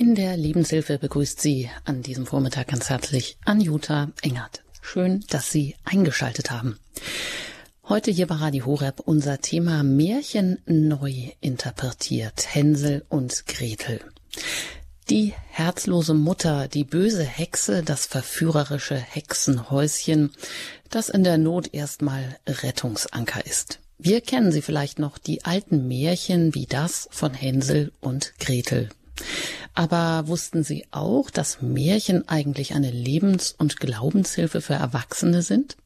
[0.00, 4.62] In der Lebenshilfe begrüßt Sie an diesem Vormittag ganz herzlich Anjuta Engert.
[4.80, 6.78] Schön, dass Sie eingeschaltet haben.
[7.86, 12.46] Heute hier bei Radio Horeb unser Thema Märchen neu interpretiert.
[12.54, 14.00] Hänsel und Gretel.
[15.10, 20.30] Die herzlose Mutter, die böse Hexe, das verführerische Hexenhäuschen,
[20.88, 23.80] das in der Not erstmal Rettungsanker ist.
[23.98, 28.88] Wir kennen sie vielleicht noch, die alten Märchen wie das von Hänsel und Gretel.
[29.74, 35.76] Aber wussten Sie auch, dass Märchen eigentlich eine Lebens- und Glaubenshilfe für Erwachsene sind?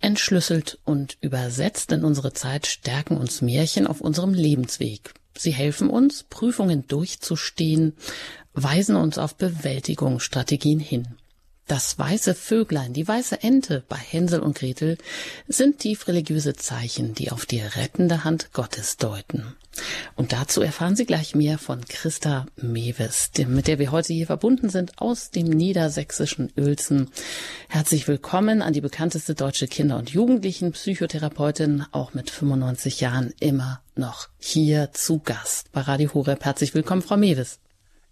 [0.00, 5.14] Entschlüsselt und übersetzt in unsere Zeit stärken uns Märchen auf unserem Lebensweg.
[5.36, 7.94] Sie helfen uns, Prüfungen durchzustehen,
[8.52, 11.16] weisen uns auf Bewältigungsstrategien hin.
[11.66, 14.98] Das weiße Vöglein, die weiße Ente bei Hänsel und Gretel
[15.48, 19.56] sind tief religiöse Zeichen, die auf die rettende Hand Gottes deuten.
[20.14, 24.68] Und dazu erfahren Sie gleich mehr von Christa Mewes, mit der wir heute hier verbunden
[24.68, 27.10] sind aus dem niedersächsischen Uelzen.
[27.70, 34.28] Herzlich willkommen an die bekannteste deutsche Kinder- und Jugendlichenpsychotherapeutin, auch mit 95 Jahren immer noch
[34.38, 36.44] hier zu Gast bei Radio Horeb.
[36.44, 37.58] Herzlich willkommen, Frau Mewes.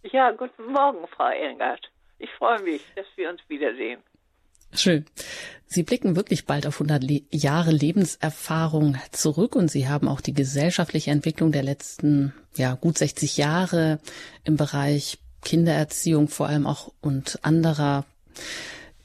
[0.05, 1.92] Ja, guten Morgen, Frau Engert.
[2.23, 4.01] Ich freue mich, dass wir uns wiedersehen.
[4.73, 5.05] Schön.
[5.67, 10.33] Sie blicken wirklich bald auf 100 Le Jahre Lebenserfahrung zurück und Sie haben auch die
[10.33, 13.98] gesellschaftliche Entwicklung der letzten, ja, gut 60 Jahre
[14.45, 18.06] im Bereich Kindererziehung vor allem auch und anderer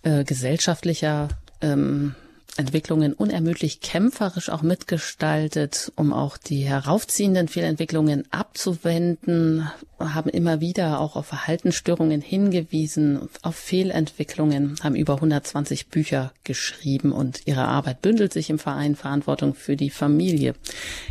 [0.04, 1.30] äh, gesellschaftlicher
[1.62, 2.14] ähm,
[2.58, 11.16] Entwicklungen unermüdlich kämpferisch auch mitgestaltet, um auch die heraufziehenden Fehlentwicklungen abzuwenden, haben immer wieder auch
[11.16, 18.50] auf Verhaltensstörungen hingewiesen, auf Fehlentwicklungen, haben über 120 Bücher geschrieben und ihre Arbeit bündelt sich
[18.50, 20.54] im Verein Verantwortung für die Familie.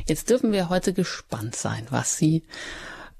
[0.06, 2.42] Jetzt dürfen wir heute gespannt sein, was Sie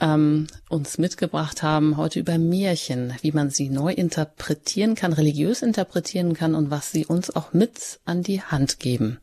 [0.01, 6.35] ähm, uns mitgebracht haben, heute über Märchen, wie man sie neu interpretieren kann, religiös interpretieren
[6.35, 9.21] kann und was sie uns auch mit an die Hand geben.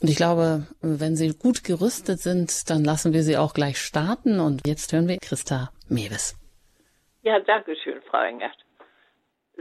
[0.00, 4.40] Und ich glaube, wenn Sie gut gerüstet sind, dann lassen wir Sie auch gleich starten.
[4.40, 6.36] Und jetzt hören wir Christa Mewes.
[7.22, 8.56] Ja, danke schön, Frau Engert.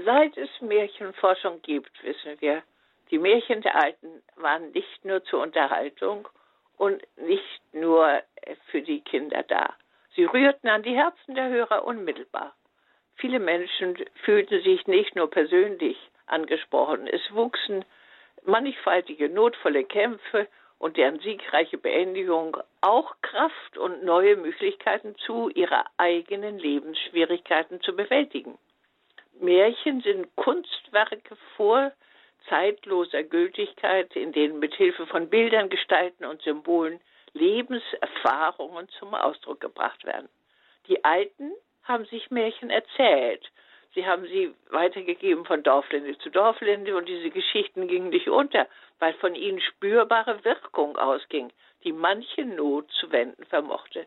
[0.06, 2.64] Seit es Märchenforschung gibt, wissen wir,
[3.12, 4.08] die Märchen der Alten
[4.38, 6.28] waren nicht nur zur Unterhaltung
[6.78, 8.22] und nicht nur
[8.72, 9.76] für die Kinder da.
[10.16, 12.56] Sie rührten an die Herzen der Hörer unmittelbar.
[13.16, 17.86] Viele Menschen fühlten sich nicht nur persönlich angesprochen, es wuchsen
[18.44, 20.48] mannigfaltige, notvolle Kämpfe
[20.80, 28.58] und deren siegreiche Beendigung auch Kraft und neue Möglichkeiten zu, ihre eigenen Lebensschwierigkeiten zu bewältigen.
[29.40, 31.92] Märchen sind Kunstwerke vor
[32.50, 37.00] zeitloser Gültigkeit, in denen mit Hilfe von Bildern, Gestalten und Symbolen
[37.34, 40.30] Lebenserfahrungen zum Ausdruck gebracht werden.
[40.88, 41.52] Die Alten
[41.84, 43.50] haben sich Märchen erzählt.
[43.94, 48.68] Sie haben sie weitergegeben von Dorflinde zu Dorflinde und diese Geschichten gingen nicht unter,
[49.00, 51.52] weil von ihnen spürbare Wirkung ausging,
[51.84, 54.06] die manche Not zu wenden vermochte.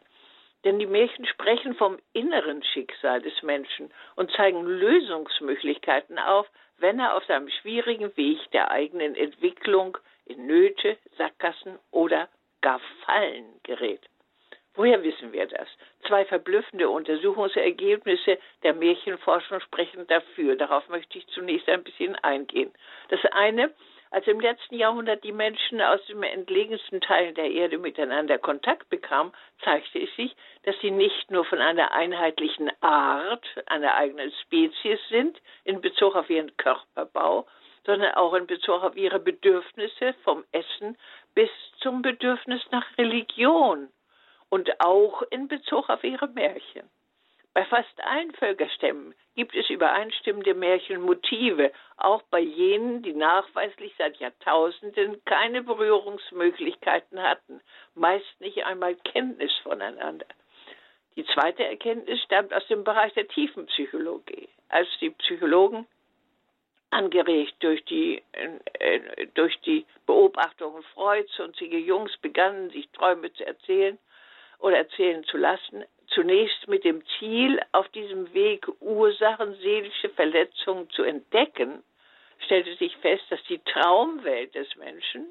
[0.64, 6.48] Denn die Märchen sprechen vom inneren Schicksal des Menschen und zeigen Lösungsmöglichkeiten auf,
[6.78, 12.28] wenn er auf seinem schwierigen Weg der eigenen Entwicklung in Nöte, Sackgassen oder
[12.64, 14.00] gar Fallen gerät.
[14.74, 15.68] Woher wissen wir das?
[16.08, 20.56] Zwei verblüffende Untersuchungsergebnisse der Märchenforschung sprechen dafür.
[20.56, 22.72] Darauf möchte ich zunächst ein bisschen eingehen.
[23.10, 23.70] Das eine,
[24.10, 29.34] als im letzten Jahrhundert die Menschen aus den entlegensten Teilen der Erde miteinander Kontakt bekamen,
[29.62, 35.38] zeigte es sich, dass sie nicht nur von einer einheitlichen Art, einer eigenen Spezies sind
[35.64, 37.46] in Bezug auf ihren Körperbau,
[37.84, 40.96] sondern auch in Bezug auf ihre Bedürfnisse vom Essen
[41.34, 41.50] bis
[41.80, 43.88] zum Bedürfnis nach Religion
[44.48, 46.88] und auch in Bezug auf ihre Märchen.
[47.54, 55.24] Bei fast allen Völkerstämmen gibt es übereinstimmende Märchenmotive, auch bei jenen, die nachweislich seit Jahrtausenden
[55.24, 57.60] keine Berührungsmöglichkeiten hatten,
[57.94, 60.26] meist nicht einmal Kenntnis voneinander.
[61.14, 65.86] Die zweite Erkenntnis stammt aus dem Bereich der Tiefenpsychologie, als die Psychologen
[66.94, 71.78] angeregt durch die, äh, durch die Beobachtungen Freuds und C.G.
[71.78, 73.98] Jungs begannen, sich Träume zu erzählen
[74.60, 81.02] oder erzählen zu lassen, zunächst mit dem Ziel, auf diesem Weg Ursachen seelische Verletzungen zu
[81.02, 81.82] entdecken,
[82.38, 85.26] stellte sich fest, dass die Traumwelt des Menschen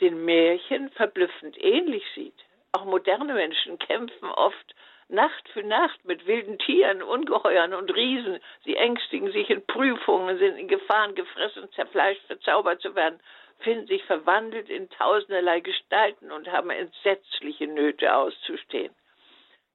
[0.00, 2.34] den Märchen verblüffend ähnlich sieht.
[2.72, 4.74] Auch moderne Menschen kämpfen oft
[5.10, 8.38] Nacht für Nacht mit wilden Tieren, Ungeheuern und Riesen.
[8.64, 13.20] Sie ängstigen sich in Prüfungen, sind in Gefahren gefressen, zerfleischt, verzaubert zu werden,
[13.58, 18.94] finden sich verwandelt in tausenderlei Gestalten und haben entsetzliche Nöte auszustehen.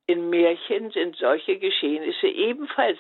[0.07, 2.99] In Märchen sind solche Geschehnisse ebenfalls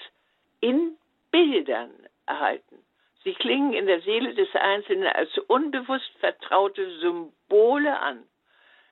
[0.59, 0.97] in
[1.31, 1.91] Bildern
[2.25, 2.83] erhalten.
[3.23, 8.23] Sie klingen in der Seele des Einzelnen als unbewusst vertraute Symbole an.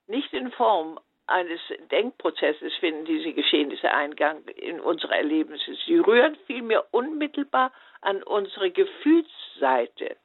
[0.07, 1.61] Nicht in Form eines
[1.91, 5.75] Denkprozesses finden diese Geschehnisse Eingang in unsere Erlebnisse.
[5.85, 7.71] Sie rühren vielmehr unmittelbar
[8.01, 10.17] an unsere Gefühlsseite,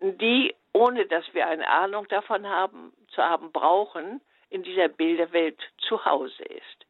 [0.00, 6.04] die, ohne dass wir eine Ahnung davon haben, zu haben brauchen, in dieser Bilderwelt zu
[6.04, 6.86] Hause ist.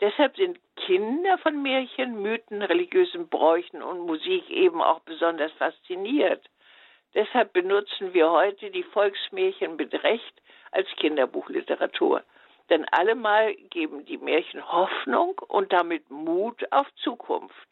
[0.00, 6.44] Deshalb sind Kinder von Märchen, Mythen, religiösen Bräuchen und Musik eben auch besonders fasziniert.
[7.14, 10.42] Deshalb benutzen wir heute die Volksmärchen mit Recht
[10.72, 12.24] als Kinderbuchliteratur.
[12.70, 17.68] Denn allemal geben die Märchen Hoffnung und damit Mut auf Zukunft.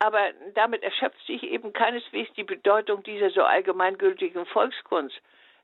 [0.00, 5.20] Aber damit erschöpft sich eben keineswegs die Bedeutung dieser so allgemeingültigen Volkskunst.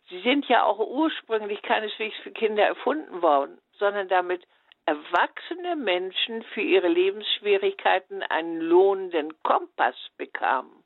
[0.08, 4.46] Sie sind ja auch ursprünglich keineswegs für Kinder erfunden worden, sondern damit
[4.84, 10.84] erwachsene Menschen für ihre Lebensschwierigkeiten einen lohnenden Kompass bekamen.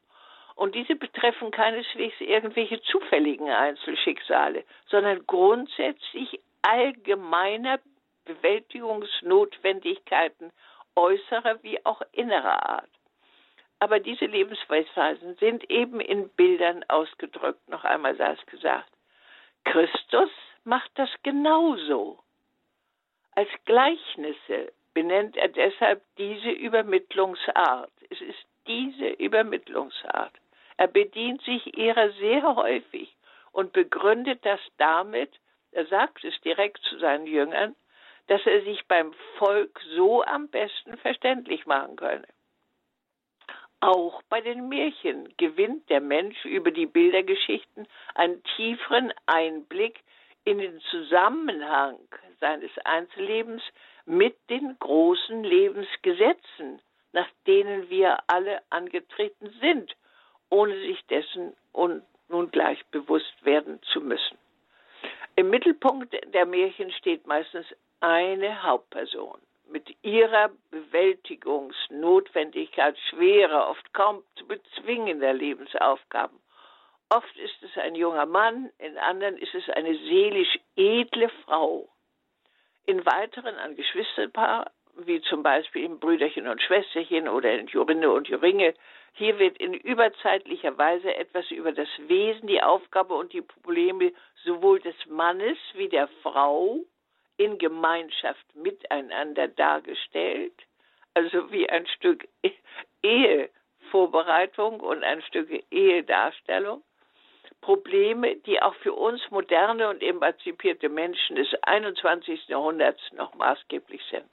[0.55, 7.80] Und diese betreffen keineswegs irgendwelche zufälligen Einzelschicksale, sondern grundsätzlich allgemeiner
[8.24, 10.52] Bewältigungsnotwendigkeiten
[10.96, 12.90] äußerer wie auch innerer Art.
[13.78, 18.90] Aber diese Lebensweisweisen sind eben in Bildern ausgedrückt, noch einmal sei es gesagt.
[19.64, 20.30] Christus
[20.64, 22.18] macht das genauso.
[23.34, 27.92] Als Gleichnisse benennt er deshalb diese Übermittlungsart.
[28.10, 30.34] Es ist diese Übermittlungsart.
[30.76, 33.14] Er bedient sich ihrer sehr häufig
[33.52, 35.30] und begründet das damit,
[35.72, 37.76] er sagt es direkt zu seinen Jüngern,
[38.26, 42.26] dass er sich beim Volk so am besten verständlich machen könne.
[43.81, 50.00] Auch bei den Märchen gewinnt der Mensch über die Bildergeschichten einen tieferen Einblick
[50.44, 51.99] in den Zusammenhang
[52.40, 53.62] seines Einzellebens
[54.05, 56.81] mit den großen Lebensgesetzen,
[57.12, 59.96] nach denen wir alle angetreten sind,
[60.50, 64.38] ohne sich dessen nun gleich bewusst werden zu müssen.
[65.36, 67.66] Im Mittelpunkt der Märchen steht meistens
[68.00, 69.40] eine Hauptperson
[69.70, 76.38] mit ihrer Bewältigungsnotwendigkeit schwerer, oft kaum zu bezwingender Lebensaufgaben.
[77.08, 81.88] Oft ist es ein junger Mann, in anderen ist es eine seelisch edle Frau.
[82.86, 88.28] In weiteren ein Geschwisterpaar, wie zum Beispiel in Brüderchen und Schwesterchen oder in Jorinde und
[88.28, 88.74] Joringe,
[89.12, 94.12] hier wird in überzeitlicher Weise etwas über das Wesen, die Aufgabe und die Probleme
[94.44, 96.80] sowohl des Mannes wie der Frau
[97.36, 100.54] in Gemeinschaft miteinander dargestellt,
[101.14, 102.28] also wie ein Stück
[103.02, 106.82] Ehevorbereitung und ein Stück Ehedarstellung.
[107.60, 112.48] Probleme, die auch für uns moderne und emanzipierte Menschen des 21.
[112.48, 114.26] Jahrhunderts noch maßgeblich sind.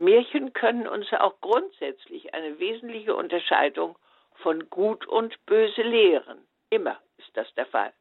[0.00, 3.96] Märchen können uns auch grundsätzlich eine wesentliche Unterscheidung
[4.36, 6.46] von Gut und Böse lehren.
[6.70, 7.92] Immer ist das der Fall.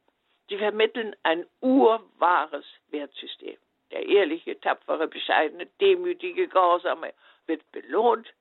[0.48, 3.58] Sie vermitteln ein urwahres Wertsystem.
[3.92, 7.14] Der ehrliche, tapfere, bescheidene, demütige, gehorsame
[7.48, 8.34] wird belohnt.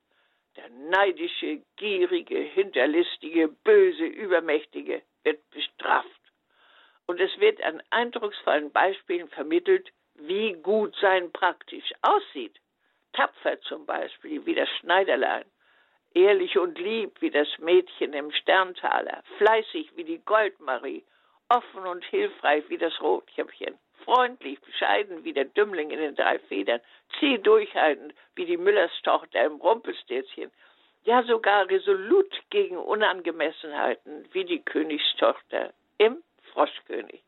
[0.56, 6.08] Der neidische, gierige, hinterlistige, böse, übermächtige wird bestraft.
[7.06, 12.54] Und es wird an eindrucksvollen Beispielen vermittelt, wie gut sein praktisch aussieht.
[13.12, 15.44] Tapfer zum Beispiel, wie das Schneiderlein,
[16.14, 21.04] ehrlich und lieb wie das Mädchen im Sterntaler, fleißig wie die Goldmarie,
[21.48, 23.78] offen und hilfreich wie das Rotkäppchen.
[24.04, 26.80] Freundlich, bescheiden wie der Dümmling in den drei Federn,
[27.18, 30.50] zäh durchhaltend wie die Müllerstochter im Rumpelstilzchen,
[31.04, 37.22] ja sogar resolut gegen Unangemessenheiten wie die Königstochter im Froschkönig.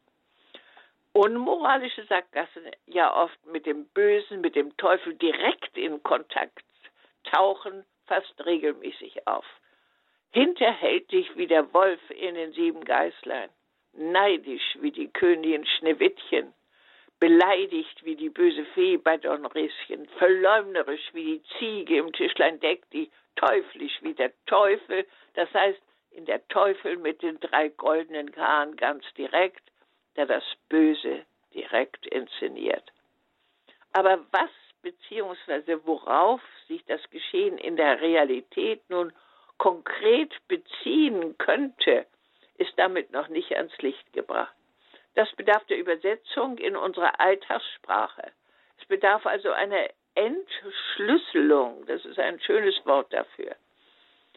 [1.13, 6.65] Unmoralische Sackgassen ja oft mit dem Bösen, mit dem Teufel direkt in Kontakt
[7.25, 9.45] tauchen fast regelmäßig auf.
[10.31, 13.51] Hinterhältig wie der Wolf in den sieben Geißlein,
[13.93, 16.55] neidisch wie die Königin Schneewittchen,
[17.19, 23.99] beleidigt wie die böse Fee bei Dornröschen, verleumderisch wie die Ziege im Tischlein Deckti, teuflisch
[24.03, 25.81] wie der Teufel, das heißt
[26.13, 29.63] in der Teufel mit den drei goldenen Haaren ganz direkt,
[30.17, 31.25] der das Böse
[31.55, 32.93] direkt inszeniert.
[33.93, 34.51] Aber was
[34.83, 39.13] beziehungsweise worauf sich das Geschehen in der Realität nun
[39.59, 42.07] konkret beziehen könnte,
[42.57, 44.55] ist damit noch nicht ans Licht gebracht.
[45.15, 48.33] Das bedarf der Übersetzung in unsere Alltagssprache.
[48.81, 53.55] Es bedarf also einer Entschlüsselung, das ist ein schönes Wort dafür,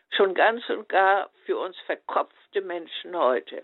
[0.10, 3.64] schon ganz und gar für uns verkopfte Menschen heute.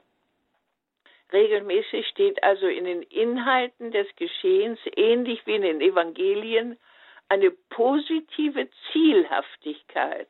[1.31, 6.79] Regelmäßig steht also in den Inhalten des Geschehens, ähnlich wie in den Evangelien,
[7.27, 10.27] eine positive Zielhaftigkeit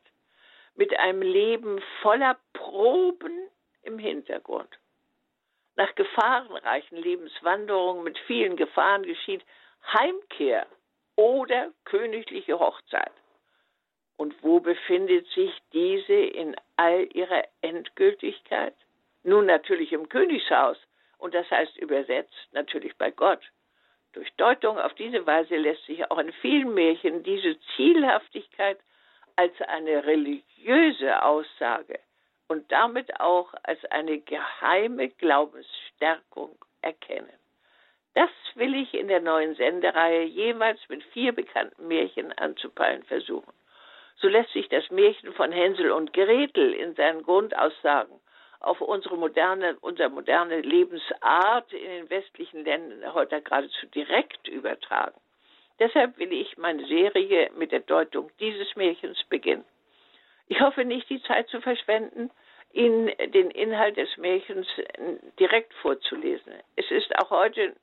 [0.74, 3.48] mit einem Leben voller Proben
[3.82, 4.68] im Hintergrund.
[5.76, 9.42] Nach gefahrenreichen Lebenswanderungen mit vielen Gefahren geschieht
[9.94, 10.66] Heimkehr
[11.16, 13.12] oder königliche Hochzeit.
[14.18, 18.74] Und wo befindet sich diese in all ihrer Endgültigkeit?
[19.22, 20.76] Nun natürlich im Königshaus
[21.20, 23.40] und das heißt übersetzt natürlich bei Gott.
[24.12, 28.78] Durch Deutung auf diese Weise lässt sich auch in vielen Märchen diese Zielhaftigkeit
[29.36, 32.00] als eine religiöse Aussage
[32.48, 37.32] und damit auch als eine geheime Glaubensstärkung erkennen.
[38.14, 43.52] Das will ich in der neuen Sendereihe jeweils mit vier bekannten Märchen anzupeilen versuchen.
[44.16, 48.20] So lässt sich das Märchen von Hänsel und Gretel in seinen Grundaussagen
[48.60, 55.18] auf unsere moderne, unsere moderne Lebensart in den westlichen Ländern heute geradezu direkt übertragen.
[55.78, 59.64] Deshalb will ich meine Serie mit der Deutung dieses Märchens beginnen.
[60.46, 62.30] Ich hoffe nicht, die Zeit zu verschwenden,
[62.72, 64.68] Ihnen den Inhalt des Märchens
[65.40, 66.52] direkt vorzulesen.
[66.76, 67.74] Es ist auch heute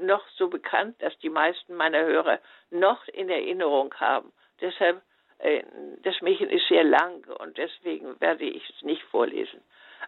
[0.00, 2.38] noch so bekannt, dass die meisten meiner Hörer
[2.70, 4.32] noch in Erinnerung haben.
[4.60, 5.02] Deshalb,
[5.38, 5.64] äh,
[6.02, 9.60] das Märchen ist sehr lang und deswegen werde ich es nicht vorlesen.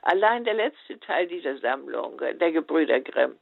[0.02, 3.38] Allein der letzte Teil dieser Sammlung, der Gebrüder Grimm,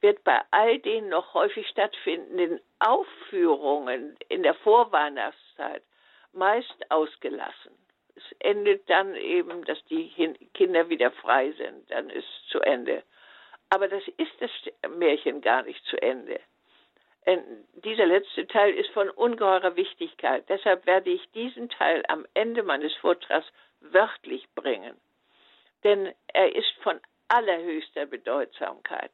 [0.00, 5.82] wird bei all den noch häufig stattfindenden Aufführungen in der Vorweihnachtszeit
[6.32, 7.72] meist ausgelassen.
[8.14, 10.10] Es endet dann eben, dass die
[10.54, 13.02] Kinder wieder frei sind, dann ist es zu Ende.
[13.70, 14.50] Aber das ist das
[14.96, 16.40] Märchen gar nicht zu Ende.
[17.84, 20.48] Dieser letzte Teil ist von ungeheurer Wichtigkeit.
[20.48, 23.46] Deshalb werde ich diesen Teil am Ende meines Vortrags
[23.80, 24.96] wörtlich bringen
[25.84, 29.10] denn er ist von allerhöchster Bedeutsamkeit.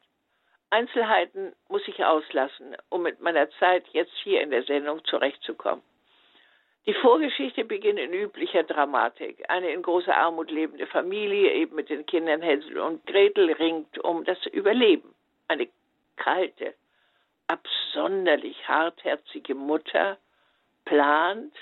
[0.69, 5.83] Einzelheiten muss ich auslassen, um mit meiner Zeit jetzt hier in der Sendung zurechtzukommen.
[6.85, 9.45] Die Vorgeschichte beginnt in üblicher Dramatik.
[9.49, 14.25] Eine in großer Armut lebende Familie, eben mit den Kindern Hänsel und Gretel, ringt um
[14.25, 15.15] das Überleben.
[15.47, 15.69] Eine
[16.17, 16.73] kalte,
[17.47, 20.17] absonderlich hartherzige Mutter
[20.85, 21.55] plant,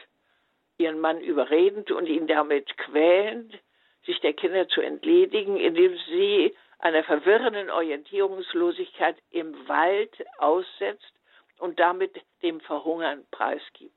[0.77, 3.60] ihren Mann überredend und ihn damit quälend,
[4.05, 11.13] sich der Kinder zu entledigen, indem sie einer verwirrenden Orientierungslosigkeit im Wald aussetzt
[11.60, 13.96] und damit dem Verhungern preisgibt.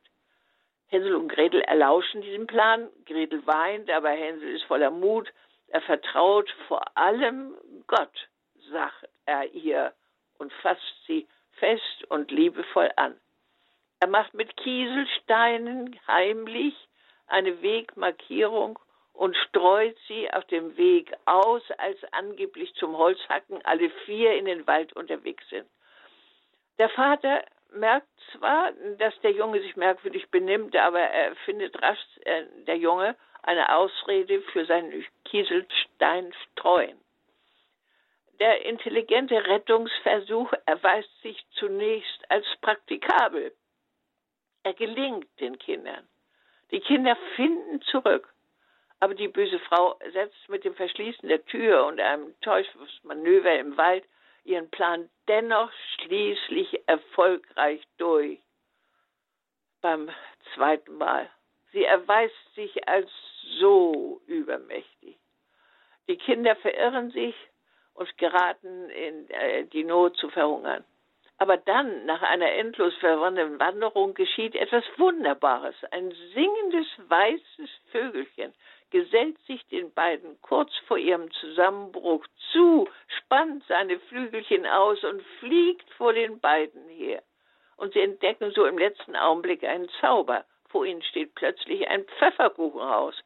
[0.89, 2.89] Hänsel und Gretel erlauschen diesem Plan.
[3.07, 5.33] Gretel weint, aber Hänsel ist voller Mut.
[5.69, 7.55] Er vertraut vor allem
[7.87, 8.29] Gott,
[8.71, 9.93] sagt er ihr
[10.39, 13.19] und fasst sie fest und liebevoll an.
[14.01, 16.75] Er macht mit Kieselsteinen heimlich
[17.27, 18.79] eine Wegmarkierung
[19.15, 24.67] und streut sie auf dem Weg aus, als angeblich zum Holzhacken alle vier in den
[24.67, 25.67] Wald unterwegs sind.
[26.79, 32.45] Der Vater merkt zwar, dass der Junge sich merkwürdig benimmt, aber er findet rasch, äh,
[32.67, 36.99] der Junge, eine Ausrede für sein Kieselsteinstreuen.
[38.41, 43.55] Der intelligente Rettungsversuch erweist sich zunächst als praktikabel.
[44.65, 46.09] Er gelingt den Kindern.
[46.73, 48.34] Die Kinder finden zurück.
[49.05, 54.03] Aber die böse Frau setzt mit dem Verschließen der Tür und einem Täuschungsmanöver im Wald
[54.45, 58.39] ihren Plan dennoch schließlich erfolgreich durch.
[59.83, 60.09] Beim
[60.55, 61.29] zweiten Mal.
[61.73, 63.11] Sie erweist sich als
[63.59, 65.19] so übermächtig.
[66.09, 67.35] Die Kinder verirren sich
[67.93, 70.83] und geraten in äh, die Not zu verhungern.
[71.37, 75.75] Aber dann, nach einer endlos verwandten Wanderung, geschieht etwas Wunderbares.
[75.91, 78.55] Ein singendes weißes Vögelchen
[78.95, 85.91] gesellt sich den beiden kurz vor ihrem Zusammenbruch zu, spannt seine Flügelchen aus und fliegt
[85.95, 87.21] vor den beiden her.
[87.77, 90.45] Und sie entdecken so im letzten Augenblick einen Zauber.
[90.69, 93.17] Vor ihnen steht plötzlich ein Pfefferkuchenhaus.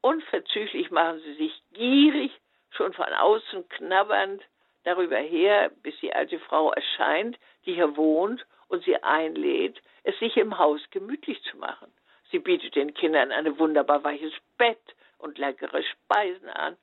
[0.00, 2.30] Unverzüglich machen sie sich gierig,
[2.70, 4.44] schon von außen knabbernd,
[4.84, 7.36] darüber her, bis die alte Frau erscheint,
[7.66, 11.92] die hier wohnt und sie einlädt, es sich im Haus gemütlich zu machen.
[12.30, 14.78] Sie bietet den Kindern ein wunderbar weiches Bett
[15.20, 16.76] und leckere Speisen an.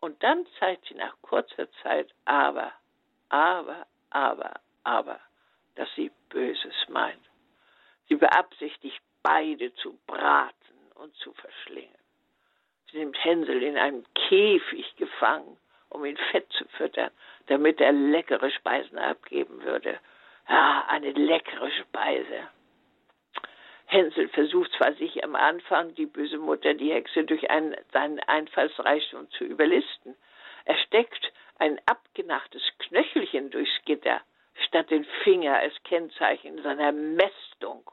[0.00, 2.72] Und dann zeigt sie nach kurzer Zeit aber,
[3.28, 5.20] aber, aber, aber,
[5.74, 7.24] dass sie Böses meint.
[8.08, 11.94] Sie beabsichtigt, beide zu braten und zu verschlingen.
[12.90, 15.58] Sie nimmt Hänsel in einem Käfig gefangen,
[15.90, 17.10] um ihn fett zu füttern,
[17.46, 19.98] damit er leckere Speisen abgeben würde.
[20.48, 22.48] Ja, eine leckere Speise.
[23.88, 29.30] Hänsel versucht zwar sich am Anfang, die böse Mutter, die Hexe, durch einen, seinen Einfallsreichtum
[29.30, 30.14] zu überlisten.
[30.66, 34.20] Er steckt ein abgenachtes Knöchelchen durchs Gitter,
[34.66, 37.90] statt den Finger als Kennzeichen seiner Mästung.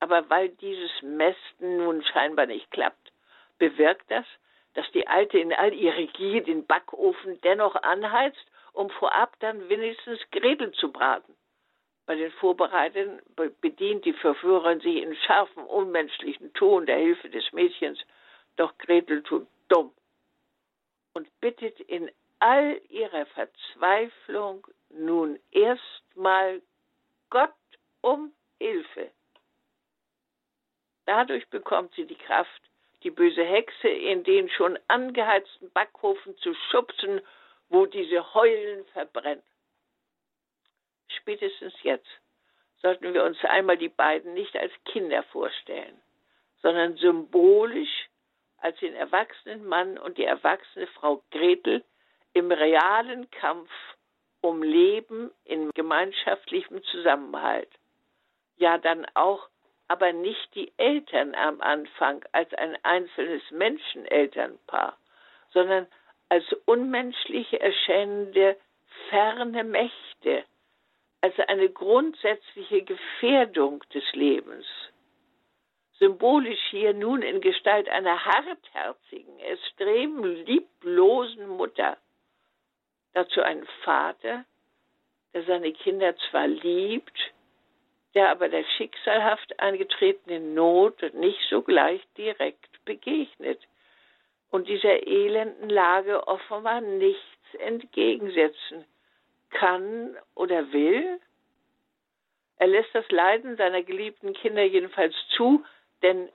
[0.00, 3.10] Aber weil dieses Mästen nun scheinbar nicht klappt,
[3.58, 4.26] bewirkt das,
[4.74, 8.44] dass die Alte in all ihrer Gier den Backofen dennoch anheizt,
[8.74, 11.34] um vorab dann wenigstens Gretel zu braten.
[12.06, 13.20] Bei den Vorbereitungen
[13.60, 17.98] bedient die Verführerin sich in scharfem, unmenschlichen Ton der Hilfe des Mädchens,
[18.56, 19.92] doch Gretel tut dumm
[21.14, 26.60] und bittet in all ihrer Verzweiflung nun erstmal
[27.30, 27.54] Gott
[28.00, 29.10] um Hilfe.
[31.06, 32.62] Dadurch bekommt sie die Kraft,
[33.02, 37.20] die böse Hexe in den schon angeheizten Backofen zu schubsen,
[37.68, 39.44] wo diese heulen verbrennt.
[41.18, 42.08] Spätestens jetzt
[42.80, 46.00] sollten wir uns einmal die beiden nicht als Kinder vorstellen,
[46.60, 48.08] sondern symbolisch
[48.58, 51.84] als den erwachsenen Mann und die erwachsene Frau Gretel
[52.32, 53.70] im realen Kampf
[54.40, 57.70] um Leben in gemeinschaftlichem Zusammenhalt.
[58.56, 59.48] Ja, dann auch,
[59.88, 64.96] aber nicht die Eltern am Anfang als ein einzelnes Menschenelternpaar,
[65.50, 65.86] sondern
[66.28, 68.56] als unmenschlich erscheinende
[69.10, 70.44] ferne Mächte,
[71.22, 74.66] als eine grundsätzliche Gefährdung des Lebens.
[75.98, 81.96] Symbolisch hier nun in Gestalt einer hartherzigen, extrem lieblosen Mutter.
[83.12, 84.44] Dazu einen Vater,
[85.32, 87.16] der seine Kinder zwar liebt,
[88.14, 93.60] der aber der schicksalhaft eingetretenen Not nicht sogleich direkt begegnet
[94.50, 98.84] und dieser elenden Lage offenbar nichts entgegensetzen
[99.52, 101.20] kann oder will?
[102.56, 105.64] Er lässt das Leiden seiner geliebten Kinder jedenfalls zu,
[106.02, 106.28] denn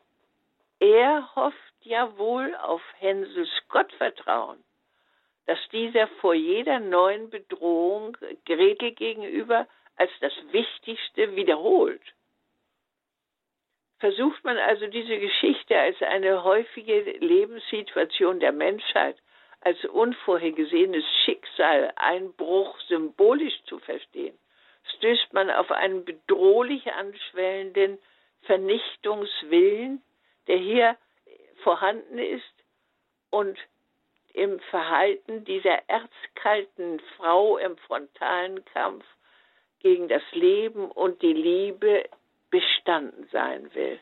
[0.79, 4.63] er hofft ja wohl auf Hänsels Gottvertrauen,
[5.45, 12.01] dass dieser vor jeder neuen Bedrohung Gretel gegenüber als das Wichtigste wiederholt.
[13.99, 19.17] Versucht man also diese Geschichte als eine häufige Lebenssituation der Menschheit
[19.61, 24.37] als unvorhergesehenes Schicksal, Einbruch symbolisch zu verstehen,
[24.95, 27.97] stößt man auf einen bedrohlich anschwellenden
[28.43, 30.01] Vernichtungswillen,
[30.47, 30.97] der hier
[31.63, 32.43] vorhanden ist
[33.29, 33.57] und
[34.33, 39.03] im Verhalten dieser erzkalten Frau im frontalen Kampf
[39.79, 42.07] gegen das Leben und die Liebe
[42.49, 43.99] bestanden sein will.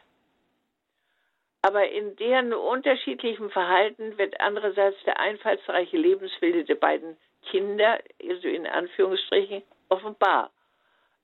[1.66, 7.18] Aber in deren unterschiedlichem Verhalten wird andererseits der einfallsreiche Lebenswille der beiden
[7.50, 10.52] Kinder, also in Anführungsstrichen, offenbar.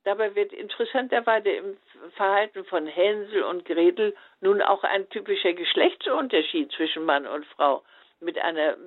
[0.04, 1.78] Dabei wird interessanterweise im
[2.16, 7.84] Verhalten von Hänsel und Gretel nun auch ein typischer Geschlechtsunterschied zwischen Mann und Frau
[8.20, 8.78] mit einer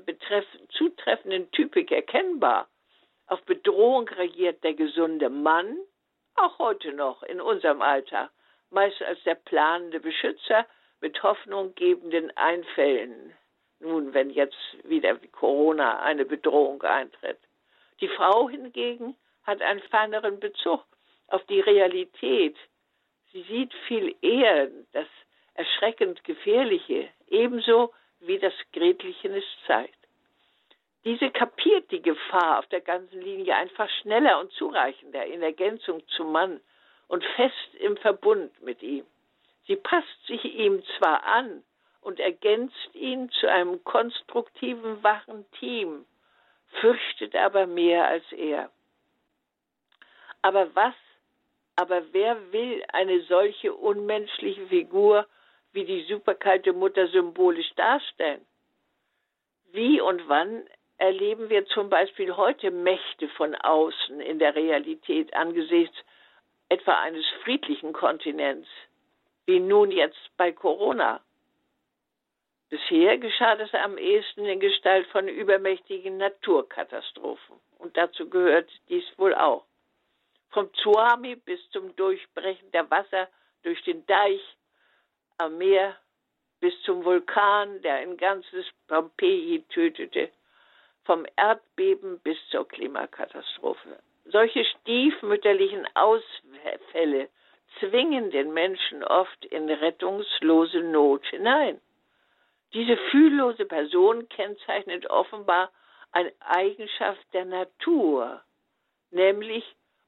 [0.71, 2.67] zutreffenden Typik erkennbar.
[3.29, 5.79] Auf Bedrohung reagiert der gesunde Mann,
[6.35, 8.29] auch heute noch in unserem Alter,
[8.71, 10.67] meist als der planende Beschützer,
[11.05, 13.35] mit hoffnunggebenden Einfällen,
[13.79, 17.37] nun, wenn jetzt wieder wie Corona eine Bedrohung eintritt.
[18.01, 20.83] Die Frau hingegen hat einen feineren Bezug
[21.27, 22.57] auf die Realität.
[23.33, 25.07] Sie sieht viel eher das
[25.53, 29.99] erschreckend Gefährliche, ebenso wie das Gretelchen es zeigt.
[31.05, 36.33] Diese kapiert die Gefahr auf der ganzen Linie einfach schneller und zureichender in Ergänzung zum
[36.33, 36.63] Mann
[37.09, 39.05] und fest im Verbund mit ihm.
[39.67, 41.65] Sie passt sich ihm zwar an
[42.01, 46.05] und ergänzt ihn zu einem konstruktiven, wachen Team,
[46.81, 48.71] fürchtet aber mehr als er.
[50.43, 50.95] Aber was,
[51.77, 55.27] aber wer will eine solche unmenschliche Figur
[55.73, 58.45] wie die superkalte Mutter symbolisch darstellen?
[59.73, 65.97] Wie und wann erleben wir zum Beispiel heute Mächte von außen in der Realität angesichts
[66.69, 68.69] etwa eines friedlichen Kontinents?
[69.47, 71.21] Wie nun jetzt bei Corona.
[72.71, 77.61] Bisher geschah das am ehesten in Gestalt von übermächtigen Naturkatastrophen.
[77.79, 79.65] Und dazu gehört dies wohl auch.
[80.51, 83.29] Vom Tsunami bis zum Durchbrechen der Wasser
[83.63, 84.41] durch den Deich
[85.37, 85.97] am Meer
[86.61, 90.31] bis zum Vulkan, der ein ganzes Pompeji tötete,
[91.05, 93.99] vom Erdbeben bis zur Klimakatastrophe.
[94.25, 97.29] Solche stiefmütterlichen Ausfälle
[97.79, 101.81] zwingen den Menschen oft in rettungslose Not hinein.
[102.73, 105.71] Diese fühllose Person kennzeichnet offenbar
[106.13, 108.43] eine Eigenschaft der Natur,
[109.11, 109.65] nämlich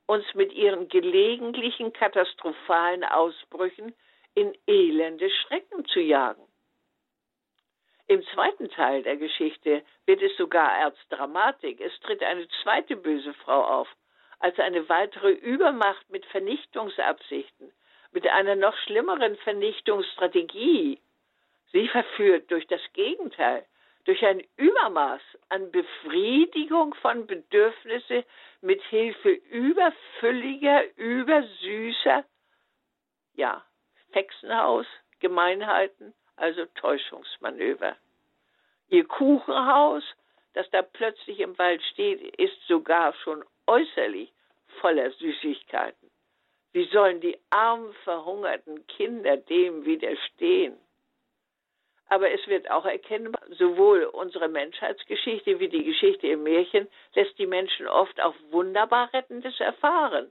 [0.06, 3.94] uns mit ihren gelegentlichen katastrophalen Ausbrüchen
[4.34, 6.42] in elende Schrecken zu jagen.
[8.08, 11.80] Im zweiten Teil der Geschichte wird es sogar als Dramatik.
[11.80, 13.88] Es tritt eine zweite böse Frau auf,
[14.38, 17.72] als eine weitere Übermacht mit Vernichtungsabsichten,
[18.12, 21.00] mit einer noch schlimmeren Vernichtungsstrategie.
[21.72, 23.66] Sie verführt durch das Gegenteil,
[24.04, 28.24] durch ein Übermaß an Befriedigung von Bedürfnissen
[28.60, 32.24] mit Hilfe überfülliger, übersüßer,
[33.34, 33.64] ja,
[34.12, 34.86] Hexenhaus,
[35.20, 37.96] Gemeinheiten, also Täuschungsmanöver.
[38.88, 40.04] Ihr Kuchenhaus,
[40.54, 44.32] das da plötzlich im Wald steht, ist sogar schon äußerlich
[44.80, 46.10] voller Süßigkeiten.
[46.72, 50.76] Wie sollen die armen, verhungerten Kinder dem widerstehen?
[52.08, 57.46] Aber es wird auch erkennbar, sowohl unsere Menschheitsgeschichte wie die Geschichte im Märchen lässt die
[57.46, 60.30] Menschen oft auf wunderbar Rettendes erfahren,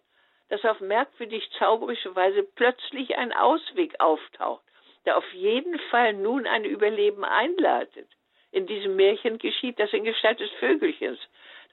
[0.50, 4.64] dass auf merkwürdig zauberische Weise plötzlich ein Ausweg auftaucht,
[5.06, 8.08] der auf jeden Fall nun ein Überleben einleitet.
[8.52, 11.20] In diesem Märchen geschieht das in Gestalt des Vögelchens,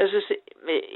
[0.03, 0.25] dass es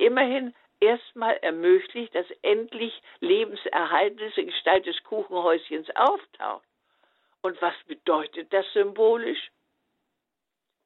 [0.00, 6.66] immerhin erstmal ermöglicht, dass endlich Lebenserhaltendes in Gestalt des Kuchenhäuschens auftaucht.
[7.40, 9.52] Und was bedeutet das symbolisch?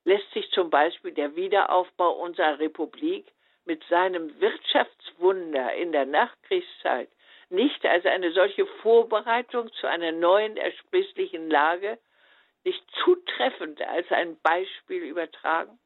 [0.04, 3.26] Lässt sich zum Beispiel der Wiederaufbau unserer Republik
[3.64, 7.08] mit seinem Wirtschaftswunder in der Nachkriegszeit
[7.48, 11.98] nicht als eine solche Vorbereitung zu einer neuen ersprießlichen Lage,
[12.64, 15.78] nicht zutreffend als ein Beispiel übertragen?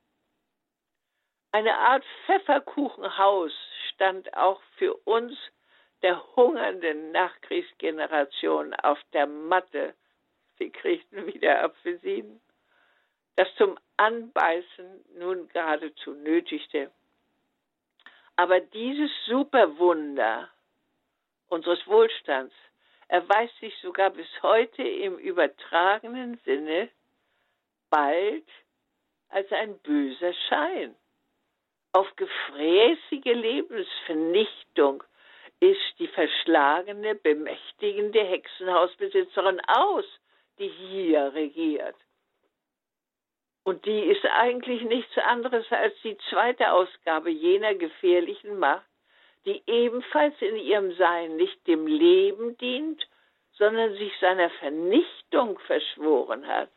[1.54, 3.52] Eine Art Pfefferkuchenhaus
[3.90, 5.38] stand auch für uns
[6.02, 9.94] der hungernden Nachkriegsgeneration auf der Matte
[10.58, 12.40] Sie kriegten wieder Apfelsinen,
[13.36, 16.90] das zum Anbeißen nun geradezu nötigte.
[18.34, 20.50] Aber dieses Superwunder
[21.46, 22.54] unseres Wohlstands
[23.06, 26.88] erweist sich sogar bis heute im übertragenen Sinne
[27.90, 28.48] bald
[29.28, 30.96] als ein böser Schein.
[31.94, 35.04] Auf gefräßige Lebensvernichtung
[35.60, 40.04] ist die verschlagene, bemächtigende Hexenhausbesitzerin aus
[40.58, 41.96] die hier regiert.
[43.62, 48.86] Und die ist eigentlich nichts anderes als die zweite Ausgabe jener gefährlichen Macht,
[49.46, 53.06] die ebenfalls in ihrem Sein nicht dem Leben dient,
[53.52, 56.70] sondern sich seiner Vernichtung verschworen hat.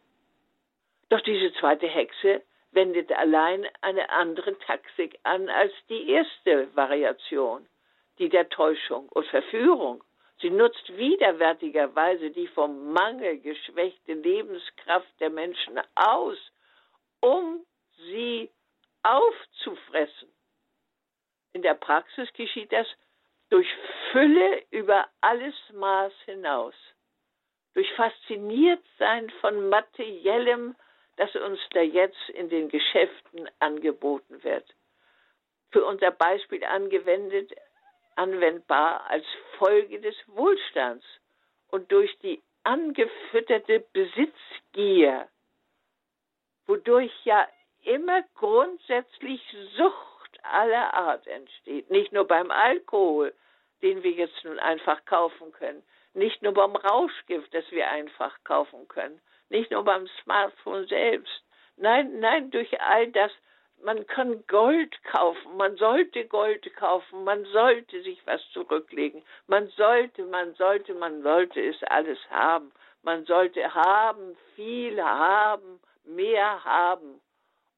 [1.10, 2.44] Doch diese zweite Hexe
[2.78, 7.68] wendet allein eine andere Taktik an als die erste Variation,
[8.20, 10.04] die der Täuschung und Verführung.
[10.42, 16.38] Sie nutzt widerwärtigerweise die vom Mangel geschwächte Lebenskraft der Menschen aus,
[17.20, 18.52] um sie
[19.02, 20.30] aufzufressen.
[21.54, 22.88] In der Praxis geschieht das
[23.50, 23.68] durch
[24.12, 26.76] Fülle über alles Maß hinaus,
[27.74, 30.76] durch Fasziniertsein von materiellem,
[31.18, 34.74] das uns da jetzt in den Geschäften angeboten wird.
[35.72, 37.52] Für unser Beispiel angewendet
[38.16, 39.26] anwendbar als
[39.58, 41.06] Folge des Wohlstands
[41.70, 45.28] und durch die angefütterte Besitzgier,
[46.66, 47.48] wodurch ja
[47.84, 49.42] immer grundsätzlich
[49.78, 51.90] Sucht aller Art entsteht.
[51.90, 53.34] Nicht nur beim Alkohol,
[53.82, 58.88] den wir jetzt nun einfach kaufen können, nicht nur beim Rauschgift, das wir einfach kaufen
[58.88, 61.44] können, nicht nur beim Smartphone selbst.
[61.78, 63.32] Nein, nein, durch all das,
[63.84, 70.26] man kann Gold kaufen, man sollte Gold kaufen, man sollte sich was zurücklegen, man sollte,
[70.26, 72.72] man sollte, man sollte es alles haben,
[73.04, 77.22] man sollte haben, viel haben, mehr haben,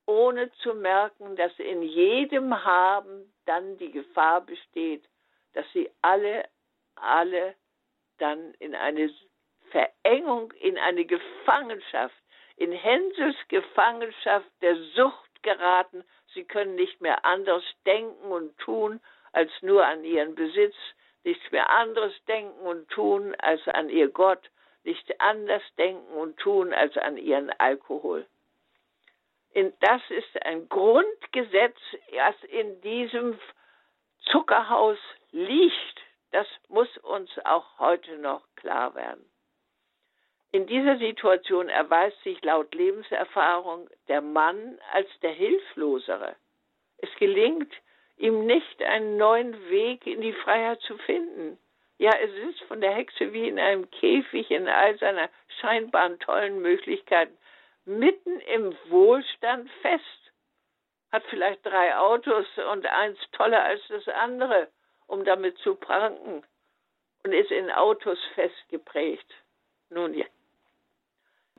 [0.05, 5.03] ohne zu merken, dass in jedem Haben dann die Gefahr besteht,
[5.53, 6.45] dass sie alle,
[6.95, 7.55] alle
[8.17, 9.11] dann in eine
[9.71, 12.15] Verengung, in eine Gefangenschaft,
[12.57, 16.03] in Hänsels Gefangenschaft der Sucht geraten,
[16.33, 18.99] sie können nicht mehr anders denken und tun
[19.31, 20.75] als nur an ihren Besitz,
[21.23, 24.49] nichts mehr anderes denken und tun als an ihr Gott,
[24.83, 28.25] nicht anders denken und tun als an ihren Alkohol.
[29.79, 31.77] das ist ein Grundgesetz,
[32.11, 33.39] das in diesem
[34.31, 34.97] Zuckerhaus
[35.31, 36.01] liegt.
[36.31, 39.25] Das muss uns auch heute noch klar werden.
[40.51, 46.35] In dieser Situation erweist sich laut Lebenserfahrung der Mann als der Hilflosere.
[46.97, 47.71] Es gelingt
[48.17, 51.59] ihm nicht, einen neuen Weg in die Freiheit zu finden.
[51.99, 56.61] Ja, es ist von der Hexe wie in einem Käfig in all seiner scheinbaren tollen
[56.61, 57.37] Möglichkeiten
[57.85, 60.31] mitten im Wohlstand fest.
[61.11, 64.69] Hat vielleicht drei Autos und eins toller als das andere,
[65.07, 66.43] um damit zu pranken
[67.23, 69.31] und ist in Autos festgeprägt.
[69.89, 70.25] Nun ja,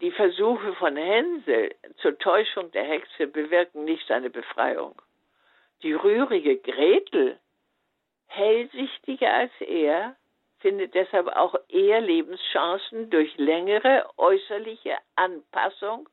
[0.00, 5.00] die Versuche von Hänsel zur Täuschung der Hexe bewirken nicht seine Befreiung.
[5.82, 7.38] Die rührige Gretel,
[8.26, 10.16] hellsichtiger als er,
[10.58, 16.08] findet deshalb auch eher Lebenschancen durch längere äußerliche Anpassung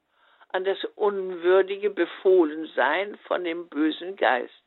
[0.49, 4.63] an das unwürdige Befohlensein von dem bösen Geist.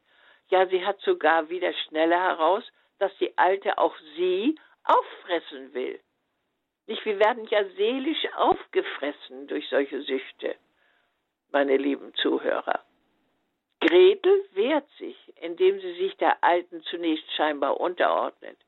[0.49, 2.65] Ja, sie hat sogar wieder schneller heraus,
[2.99, 6.01] dass die Alte auch sie auffressen will.
[6.91, 10.57] Nicht, wir werden ja seelisch aufgefressen durch solche Süchte,
[11.53, 12.81] meine lieben Zuhörer.
[13.79, 18.59] Gretel wehrt sich, indem sie sich der Alten zunächst scheinbar unterordnet.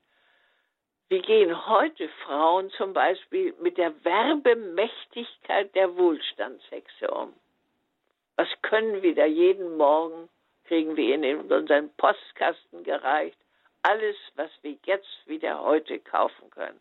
[1.09, 7.35] Wie gehen heute Frauen zum Beispiel mit der Werbemächtigkeit der Wohlstandshexe um?
[8.37, 10.29] Was können wir da jeden Morgen,
[10.67, 13.39] kriegen wir in unseren Postkasten gereicht,
[13.83, 16.79] alles, was wir jetzt wieder heute kaufen können.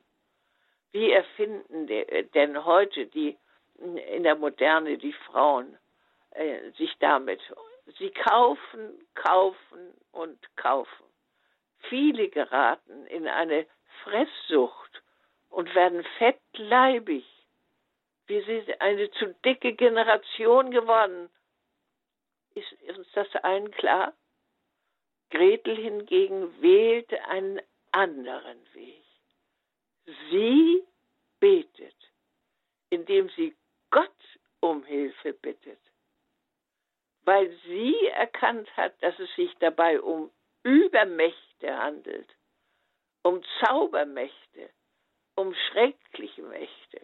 [0.91, 3.38] Wie erfinden denn heute die
[3.75, 5.77] in der Moderne die Frauen
[6.32, 7.41] äh, sich damit?
[7.97, 11.06] Sie kaufen, kaufen und kaufen.
[11.89, 13.65] Viele geraten in eine
[14.04, 15.01] Fresssucht
[15.49, 17.25] und werden fettleibig.
[18.27, 21.30] Wir sind eine zu dicke Generation geworden.
[22.54, 24.13] Ist, uns das allen klar?
[25.30, 29.11] Gretel hingegen wählte einen anderen Weg.
[30.30, 30.84] Sie
[31.39, 31.95] betet,
[32.89, 33.56] indem sie
[33.89, 34.10] Gott
[34.60, 35.80] um Hilfe bittet,
[37.24, 40.32] weil sie erkannt hat, dass es sich dabei um
[40.63, 42.28] Übermächte handelt
[43.24, 44.69] um Zaubermächte,
[45.36, 47.02] um schreckliche Mächte.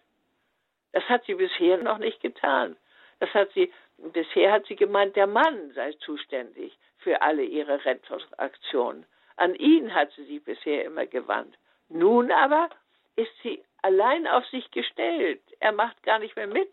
[0.91, 2.77] Das hat sie bisher noch nicht getan.
[3.19, 9.05] Das hat sie, bisher hat sie gemeint, der Mann sei zuständig für alle ihre Rettungsaktionen.
[9.35, 11.57] An ihn hat sie sich bisher immer gewandt.
[11.89, 12.69] Nun aber
[13.17, 15.41] ist sie allein auf sich gestellt.
[15.59, 16.69] Er macht gar nicht mehr mit.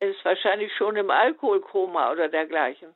[0.00, 2.94] Er ist wahrscheinlich schon im Alkoholkoma oder dergleichen.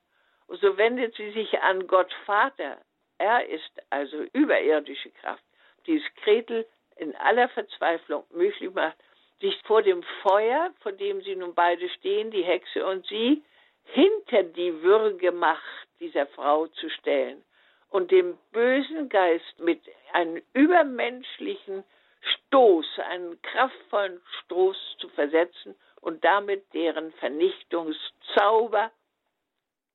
[0.49, 2.79] Und so wendet sie sich an Gott Vater,
[3.19, 5.45] er ist also überirdische Kraft,
[5.87, 8.97] die es Gretel in aller Verzweiflung möglich macht,
[9.41, 13.43] sich vor dem Feuer, vor dem sie nun beide stehen, die Hexe und sie,
[13.85, 17.45] hinter die Würgemacht dieser Frau zu stellen
[17.91, 19.81] und dem bösen Geist mit
[20.13, 21.85] einem übermenschlichen
[22.21, 28.91] Stoß, einen kraftvollen Stoß zu versetzen und damit deren Vernichtungszauber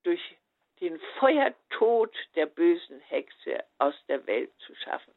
[0.04, 0.22] durch
[0.82, 5.14] den Feuertod der bösen Hexe aus der Welt zu schaffen.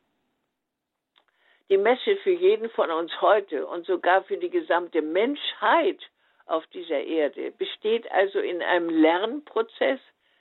[1.68, 6.00] Die Messe für jeden von uns heute und sogar für die gesamte Menschheit
[6.46, 10.00] auf dieser Erde besteht also in einem Lernprozess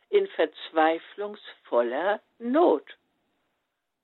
[0.09, 2.85] in verzweiflungsvoller Not.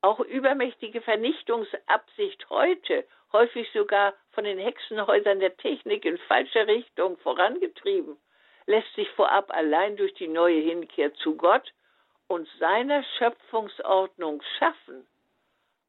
[0.04, 8.18] Auch übermächtige Vernichtungsabsicht heute, häufig sogar von den Hexenhäusern der Technik in falscher Richtung vorangetrieben,
[8.66, 11.72] lässt sich vorab allein durch die neue Hinkehr zu Gott
[12.28, 15.08] und seiner Schöpfungsordnung schaffen.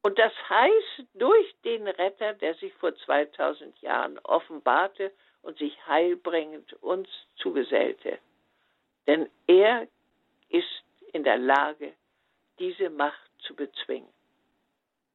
[0.03, 5.11] Und das heißt durch den Retter, der sich vor 2000 Jahren offenbarte
[5.43, 8.21] und sich heilbringend uns zugesellte.
[9.09, 9.89] Denn er
[10.51, 11.95] ist in der Lage,
[12.61, 14.13] diese Macht zu bezwingen.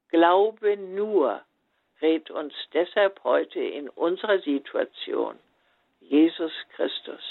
[0.10, 1.42] Glaube nur
[2.02, 5.38] rät uns deshalb heute in unserer Situation
[6.00, 7.22] Jesus Christus.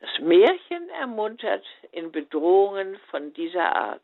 [0.00, 4.02] Das Märchen ermuntert in Bedrohungen von dieser Art.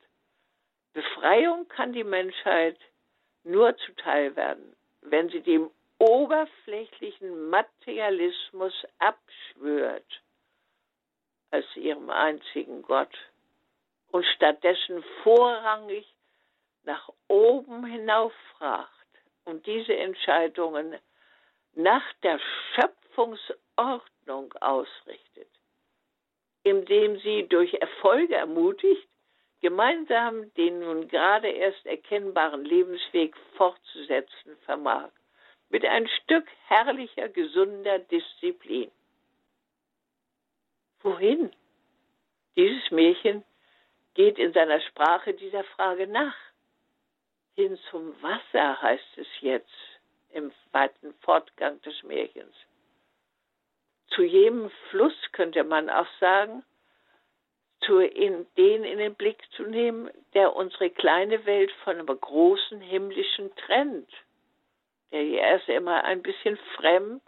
[0.93, 2.79] Befreiung kann die Menschheit
[3.45, 10.23] nur zuteil werden, wenn sie dem oberflächlichen Materialismus abschwört
[11.51, 13.17] als ihrem einzigen Gott
[14.11, 16.07] und stattdessen vorrangig
[16.85, 18.89] nach oben hinauf fragt
[19.45, 20.97] und diese Entscheidungen
[21.75, 22.41] nach der
[22.75, 25.49] Schöpfungsordnung ausrichtet
[26.69, 29.09] indem sie durch Erfolge ermutigt,
[29.61, 35.11] gemeinsam den nun gerade erst erkennbaren Lebensweg fortzusetzen vermag,
[35.71, 38.91] mit ein Stück herrlicher, gesunder Disziplin.
[41.01, 41.51] Wohin?
[42.57, 43.45] Dieses Märchen
[44.19, 46.35] geht in seiner Sprache dieser Frage nach.
[47.55, 49.79] Hin zum Wasser heißt es jetzt
[50.31, 52.55] im weiten Fortgang des Märchens
[54.19, 56.65] zu jedem Fluss, könnte man auch sagen,
[57.83, 62.81] zu in, den in den Blick zu nehmen, der unsere kleine Welt von einem großen
[62.81, 64.11] himmlischen trennt,
[65.13, 67.23] der hier erst immer ein bisschen fremd,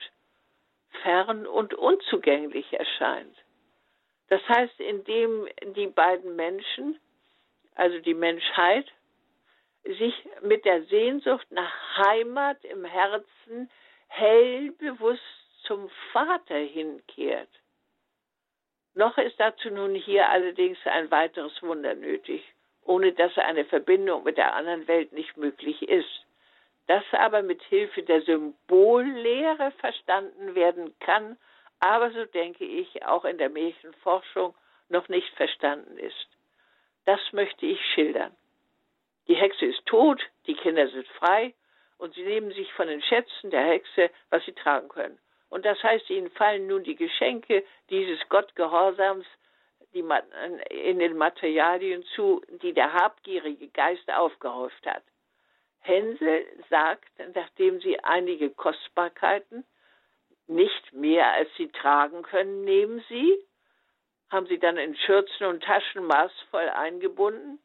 [1.03, 3.37] fern und unzugänglich erscheint.
[4.31, 6.99] Das heißt, indem die beiden Menschen,
[7.75, 8.87] also die Menschheit,
[9.83, 13.71] sich mit der Sehnsucht nach Heimat im Herzen
[14.09, 15.23] hell bewusst
[15.65, 17.49] zum Vater hinkehrt.
[18.95, 22.43] Noch ist dazu nun hier allerdings ein weiteres Wunder nötig,
[22.85, 26.27] ohne dass eine Verbindung mit der anderen Welt nicht möglich ist.
[26.87, 31.37] Das aber mit Hilfe der Symbollehre verstanden werden kann,
[31.81, 34.55] aber so denke ich auch in der Märchenforschung
[34.89, 36.29] noch nicht verstanden ist.
[37.07, 38.37] Das möchte ich schildern.
[39.29, 41.55] Die Hexe ist tot, die Kinder sind frei
[41.99, 45.19] und sie nehmen sich von den Schätzen der Hexe, was sie tragen können.
[45.49, 49.27] Und das heißt, ihnen fallen nun die Geschenke dieses Gottgehorsams
[49.95, 50.05] die,
[50.71, 55.03] in den Materialien zu, die der habgierige Geist aufgehäuft hat.
[55.81, 59.65] Hänsel sagt, nachdem sie einige Kostbarkeiten,
[60.51, 63.39] nicht mehr als sie tragen können, nehmen sie,
[64.31, 67.59] haben sie dann in Schürzen und Taschen maßvoll eingebunden.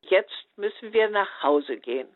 [0.00, 2.08] Jetzt müssen wir nach Hause gehen.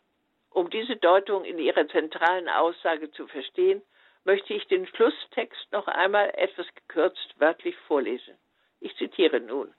[0.49, 3.81] Um diese Deutung in ihrer zentralen Aussage zu verstehen,
[4.23, 8.37] möchte ich den Schlusstext noch einmal etwas gekürzt wörtlich vorlesen.
[8.79, 9.73] Ich zitiere nun.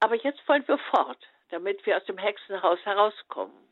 [0.00, 1.18] Aber jetzt wollen wir fort,
[1.50, 3.67] damit wir aus dem Hexenhaus herauskommen.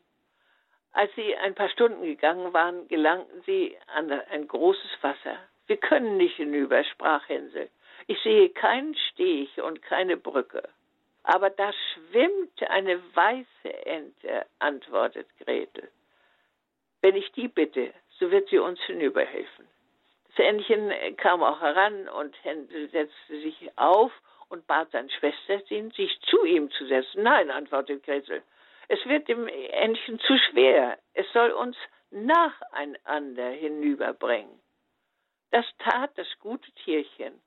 [0.97, 5.37] Als sie ein paar Stunden gegangen waren, gelangten sie an ein großes Wasser.
[5.67, 7.69] Wir können nicht hinüber, sprach Hänsel.
[8.07, 10.67] Ich sehe keinen Steg und keine Brücke.
[11.21, 15.87] Aber da schwimmt eine weiße Ente, antwortet Gretel.
[17.01, 19.67] Wenn ich die bitte, so wird sie uns hinüberhelfen.
[20.29, 24.11] Das Entchen kam auch heran und Hänsel setzte sich auf
[24.49, 27.21] und bat seine Schwester, sich zu ihm zu setzen.
[27.21, 28.41] Nein, antwortet Gretel,
[28.87, 30.97] es wird dem Entchen zu schwer.
[31.13, 31.75] Es soll uns
[32.09, 34.59] nacheinander hinüberbringen.
[35.51, 37.41] Das tat das gute Tierchen.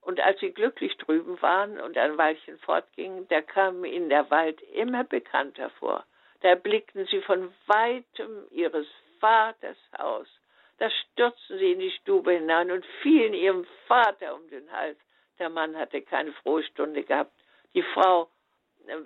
[0.00, 4.60] Und als sie glücklich drüben waren und ein Weilchen fortgingen, da kam ihnen der Wald
[4.74, 6.04] immer bekannter vor.
[6.40, 8.86] Da erblickten sie von weitem ihres
[9.18, 10.28] Vaters Haus.
[10.78, 14.98] Da stürzten sie in die Stube hinein und fielen ihrem Vater um den Hals.
[15.38, 17.32] Der Mann hatte keine frohe Stunde gehabt.
[17.74, 18.28] Die Frau
[18.86, 18.96] äh,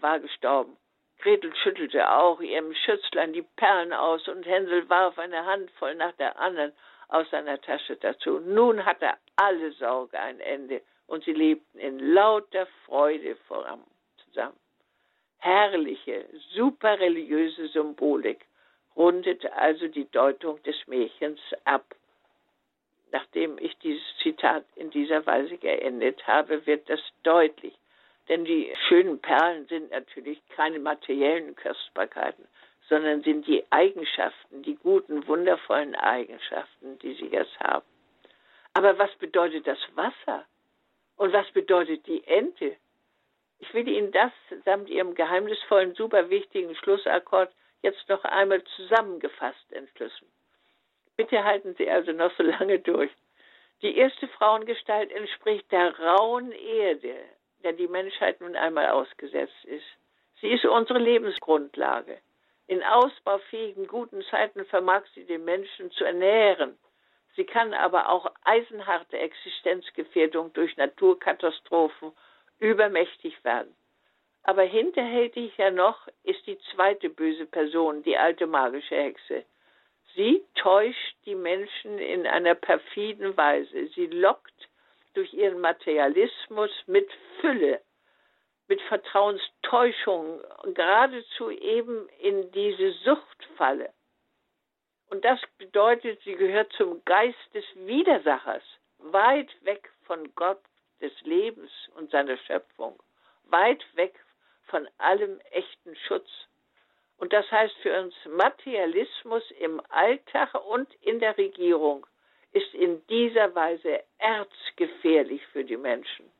[0.00, 0.76] war gestorben.
[1.18, 6.38] Gretel schüttelte auch ihrem Schützlein die Perlen aus und Hänsel warf eine Handvoll nach der
[6.38, 6.72] anderen
[7.08, 8.38] aus seiner Tasche dazu.
[8.38, 13.82] Nun hatte alle Sorge ein Ende und sie lebten in lauter Freude voran
[14.24, 14.58] zusammen.
[15.38, 18.44] Herrliche, superreligiöse Symbolik
[18.96, 21.94] rundete also die Deutung des Märchens ab.
[23.10, 27.74] Nachdem ich dieses Zitat in dieser Weise geendet habe, wird das deutlich.
[28.28, 32.46] Denn die schönen Perlen sind natürlich keine materiellen Kostbarkeiten,
[32.88, 37.86] sondern sind die Eigenschaften, die guten, wundervollen Eigenschaften, die sie jetzt haben.
[38.74, 40.44] Aber was bedeutet das Wasser?
[41.16, 42.76] Und was bedeutet die Ente?
[43.58, 44.30] Ich will Ihnen das
[44.64, 47.50] samt Ihrem geheimnisvollen, super wichtigen Schlussakkord
[47.82, 50.30] jetzt noch einmal zusammengefasst entschlüsseln.
[51.16, 53.10] Bitte halten Sie also noch so lange durch.
[53.82, 57.16] Die erste Frauengestalt entspricht der rauen Erde,
[57.62, 59.86] der die Menschheit nun einmal ausgesetzt ist.
[60.40, 62.18] Sie ist unsere Lebensgrundlage.
[62.66, 66.78] In ausbaufähigen, guten Zeiten vermag sie den Menschen zu ernähren.
[67.34, 72.12] Sie kann aber auch eisenharte Existenzgefährdung durch Naturkatastrophen
[72.58, 73.74] übermächtig werden.
[74.42, 79.44] Aber hinterhältig ja noch ist die zweite böse Person, die alte magische Hexe.
[80.14, 83.88] Sie täuscht die Menschen in einer perfiden Weise.
[83.88, 84.68] Sie lockt
[85.18, 87.80] durch ihren Materialismus mit Fülle
[88.68, 90.40] mit Vertrauenstäuschung
[90.74, 93.92] geradezu eben in diese Suchtfalle.
[95.10, 98.62] Und das bedeutet, sie gehört zum Geist des Widersachers,
[98.98, 100.60] weit weg von Gott
[101.00, 103.02] des Lebens und seiner Schöpfung,
[103.44, 104.14] weit weg
[104.66, 106.28] von allem echten Schutz.
[107.16, 112.06] Und das heißt für uns, Materialismus im Alltag und in der Regierung
[112.52, 116.30] ist in dieser Weise erzgefährlich für die Menschen.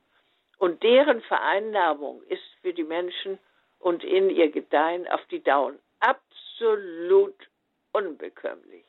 [0.59, 3.39] Und deren Vereinnahmung ist für die Menschen
[3.79, 7.37] und in ihr Gedeihen auf die Dauer absolut
[7.93, 8.85] unbekömmlich.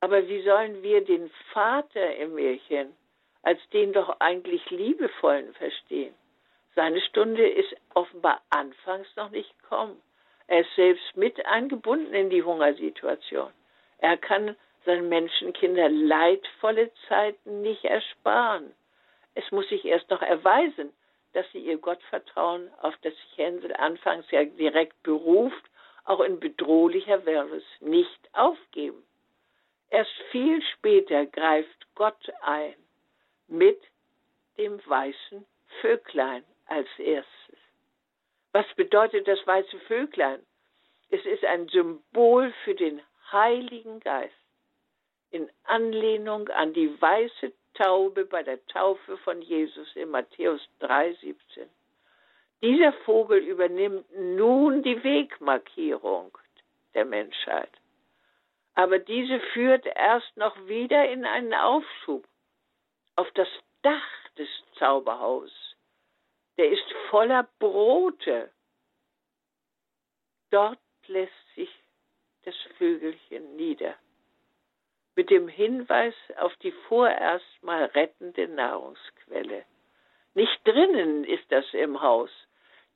[0.00, 2.94] Aber wie sollen wir den Vater im Märchen
[3.42, 6.14] als den doch eigentlich liebevollen verstehen?
[6.74, 10.00] Seine Stunde ist offenbar anfangs noch nicht gekommen.
[10.46, 13.50] Er ist selbst mit eingebunden in die Hungersituation.
[13.98, 14.56] Er kann
[14.86, 18.74] seinen Menschenkinder leidvolle Zeiten nicht ersparen.
[19.34, 20.92] Es muss sich erst noch erweisen,
[21.34, 25.62] dass sie ihr Gottvertrauen, auf das sich Hänsel anfangs ja direkt beruft,
[26.04, 29.02] auch in bedrohlicher Wirrnis nicht aufgeben.
[29.90, 32.74] Erst viel später greift Gott ein
[33.48, 33.80] mit
[34.56, 35.44] dem weißen
[35.80, 37.58] Vöglein als erstes.
[38.52, 40.40] Was bedeutet das weiße Vöglein?
[41.10, 44.45] Es ist ein Symbol für den Heiligen Geist
[45.36, 51.36] in Anlehnung an die weiße Taube bei der Taufe von Jesus in Matthäus 3,17.
[52.62, 56.36] Dieser Vogel übernimmt nun die Wegmarkierung
[56.94, 57.70] der Menschheit.
[58.74, 62.26] Aber diese führt erst noch wieder in einen Aufschub
[63.16, 63.48] auf das
[63.82, 65.76] Dach des Zauberhauses.
[66.56, 68.50] Der ist voller Brote.
[70.50, 70.78] Dort
[71.08, 71.70] lässt sich
[72.44, 73.96] das Vögelchen nieder.
[75.16, 79.64] Mit dem Hinweis auf die vorerst mal rettende Nahrungsquelle.
[80.34, 82.30] Nicht drinnen ist das im Haus,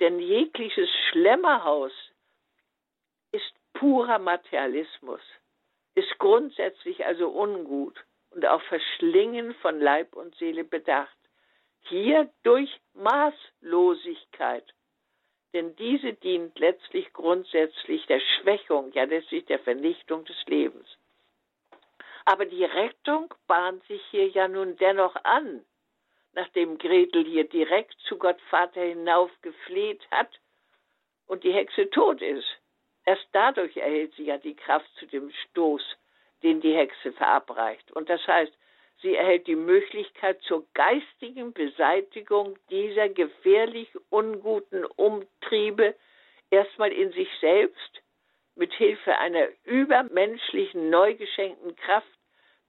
[0.01, 1.93] denn jegliches Schlemmerhaus
[3.33, 5.23] ist purer Materialismus,
[5.95, 7.99] ist grundsätzlich also ungut
[8.31, 11.17] und auf Verschlingen von Leib und Seele bedacht.
[11.85, 14.75] Hier durch Maßlosigkeit.
[15.55, 20.87] Denn diese dient letztlich grundsätzlich der Schwächung, ja letztlich der Vernichtung des Lebens.
[22.31, 25.65] Aber die Rettung bahnt sich hier ja nun dennoch an
[26.33, 30.29] nachdem Gretel hier direkt zu Gott Vater hinauf gefleht hat
[31.27, 32.47] und die Hexe tot ist.
[33.05, 35.83] Erst dadurch erhält sie ja die Kraft zu dem Stoß,
[36.43, 37.91] den die Hexe verabreicht.
[37.93, 38.53] Und das heißt,
[39.03, 45.97] sie erhält die Möglichkeit zur geistigen Beseitigung dieser gefährlich unguten Umtriebe
[46.51, 48.03] erstmal in sich selbst
[48.55, 52.20] mit Hilfe einer übermenschlichen neu geschenkten Kraft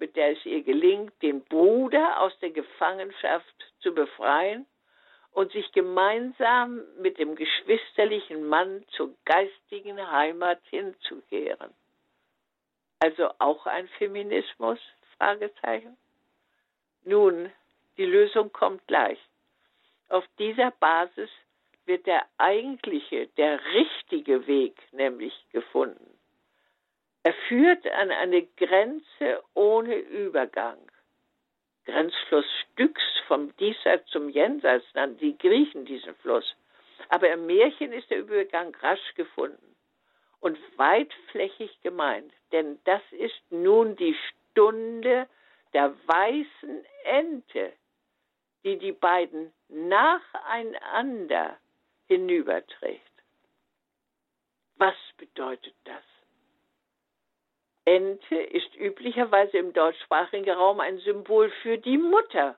[0.02, 4.66] mit der es ihr gelingt, den Bruder aus der Gefangenschaft zu befreien
[5.32, 11.72] und sich gemeinsam mit dem geschwisterlichen Mann zur geistigen Heimat hinzukehren.
[13.00, 14.80] Also auch ein Feminismus?
[15.18, 15.96] Fragezeichen.
[17.04, 17.52] Nun,
[17.98, 19.20] die Lösung kommt gleich.
[20.10, 21.30] Auf dieser Basis
[21.86, 26.20] wird der eigentliche, der richtige Weg nämlich gefunden.
[27.24, 30.80] Er führt an eine Grenze ohne Übergang.
[31.86, 36.56] Grenzfluss Styx vom Diesseits zum Jenseits nannten die Griechen diesen Fluss.
[37.10, 39.76] Aber im Märchen ist der Übergang rasch gefunden
[40.40, 44.16] und weitflächig gemeint, denn das ist nun die
[44.52, 45.28] Stunde
[45.74, 47.74] der weißen Ente,
[48.64, 51.58] die die beiden nacheinander
[52.08, 53.02] hinüberträgt.
[54.76, 56.04] Was bedeutet das?
[57.86, 62.58] Ente ist üblicherweise im deutschsprachigen Raum ein Symbol für die Mutter,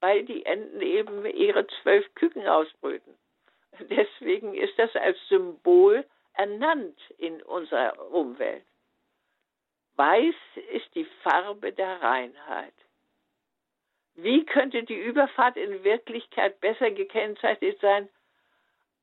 [0.00, 3.18] weil die Enten eben ihre zwölf Küken ausbrüten.
[3.80, 8.64] Deswegen ist das als Symbol ernannt in unserer Umwelt.
[9.96, 10.34] Weiß
[10.72, 12.74] ist die Farbe der Reinheit.
[14.14, 18.08] Wie könnte die Überfahrt in Wirklichkeit besser gekennzeichnet sein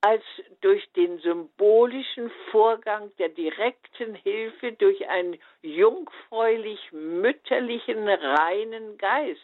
[0.04, 0.24] als
[0.60, 9.40] durch den symbolischen Vorgang der direkten Hilfe durch einen jungfräulich mütterlichen reinen Geist.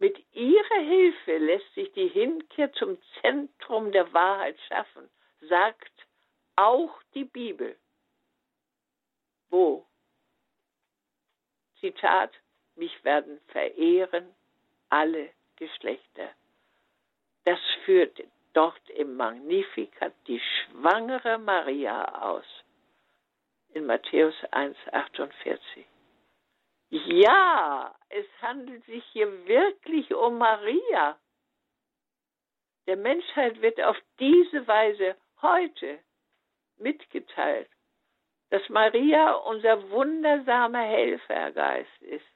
[0.00, 5.08] Mit ihrer Hilfe lässt sich die Hinkehr zum Zentrum der Wahrheit schaffen,
[5.42, 5.92] sagt
[6.56, 7.78] auch die Bibel.
[9.50, 9.86] Wo?
[11.78, 12.32] Zitat,
[12.74, 14.34] mich werden verehren
[14.88, 16.28] alle Geschlechter.
[17.44, 18.18] Das führt
[18.54, 22.46] dort im Magnificat die schwangere Maria aus.
[23.74, 25.84] In Matthäus 1,48.
[26.90, 31.18] Ja, es handelt sich hier wirklich um Maria.
[32.86, 35.98] Der Menschheit wird auf diese Weise heute
[36.76, 37.68] mitgeteilt,
[38.50, 42.26] dass Maria unser wundersamer Helfergeist ist,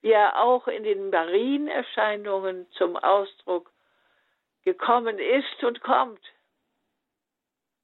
[0.00, 3.73] wie er auch in den Marienerscheinungen zum Ausdruck
[4.64, 6.20] gekommen ist und kommt.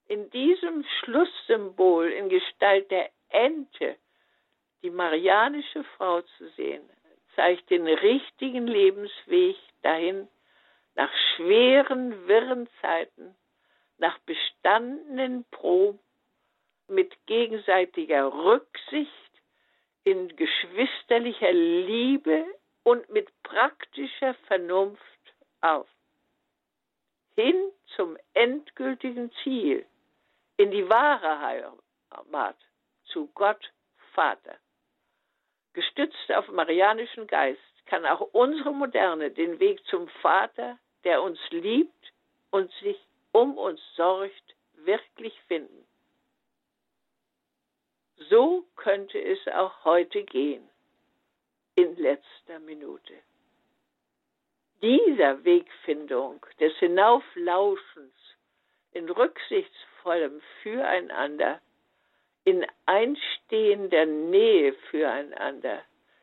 [0.06, 3.96] In diesem Schlusssymbol in Gestalt der Ente,
[4.82, 6.82] die marianische Frau zu sehen,
[7.36, 10.28] zeigt den richtigen Lebensweg dahin,
[10.94, 13.36] nach schweren, wirren Zeiten,
[13.98, 16.00] nach bestandenen Proben,
[16.88, 19.30] mit gegenseitiger Rücksicht,
[20.02, 22.44] in geschwisterlicher Liebe
[22.82, 25.00] und mit praktischer Vernunft
[25.60, 25.86] auf
[27.40, 29.86] hin zum endgültigen Ziel,
[30.56, 32.56] in die wahre Heimat,
[33.06, 33.72] zu Gott
[34.12, 34.56] Vater.
[35.72, 42.12] Gestützt auf marianischen Geist kann auch unsere Moderne den Weg zum Vater, der uns liebt
[42.50, 42.98] und sich
[43.32, 45.86] um uns sorgt, wirklich finden.
[48.28, 50.68] So könnte es auch heute gehen,
[51.74, 53.14] in letzter Minute
[54.82, 58.14] dieser Wegfindung, des Hinauflauschens
[58.92, 61.60] in rücksichtsvollem Füreinander,
[62.44, 65.82] in einstehender Nähe füreinander,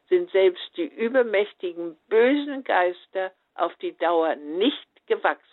[0.09, 5.43] sind selbst die übermächtigen bösen Geister auf die Dauer nicht gewachsen.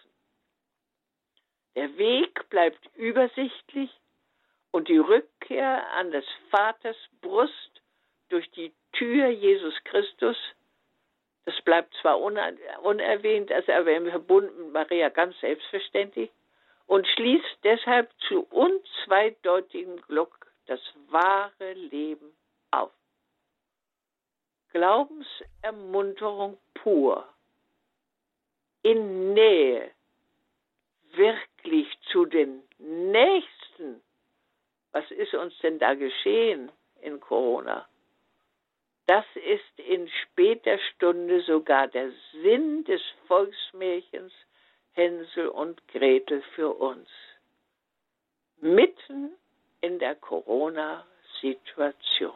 [1.74, 3.90] Der Weg bleibt übersichtlich
[4.70, 7.82] und die Rückkehr an des Vaters Brust
[8.28, 10.36] durch die Tür Jesus Christus,
[11.46, 16.30] das bleibt zwar unerwähnt, ist aber im Verbund mit Maria ganz selbstverständlich
[16.86, 22.34] und schließt deshalb zu unzweideutigem Glück das wahre Leben
[22.70, 22.92] auf.
[24.72, 27.28] Glaubensermunterung pur,
[28.82, 29.90] in Nähe,
[31.12, 34.02] wirklich zu den Nächsten.
[34.92, 37.86] Was ist uns denn da geschehen in Corona?
[39.06, 42.10] Das ist in später Stunde sogar der
[42.42, 44.32] Sinn des Volksmärchens
[44.92, 47.06] Hänsel und Gretel für uns.
[48.60, 49.32] Mitten
[49.82, 52.32] in der Corona-Situation.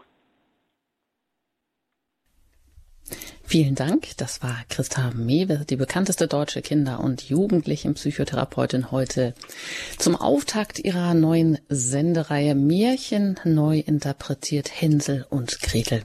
[3.45, 4.15] Vielen Dank.
[4.19, 9.33] Das war Christa Mewe, die bekannteste deutsche Kinder- und Jugendlichenpsychotherapeutin heute
[9.97, 16.05] zum Auftakt ihrer neuen Sendereihe Märchen neu interpretiert Hänsel und Gretel.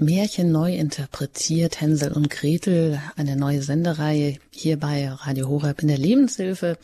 [0.00, 5.98] Märchen neu interpretiert, Hänsel und Gretel, eine neue Sendereihe hier bei Radio Horeb in der
[5.98, 6.78] Lebenshilfe.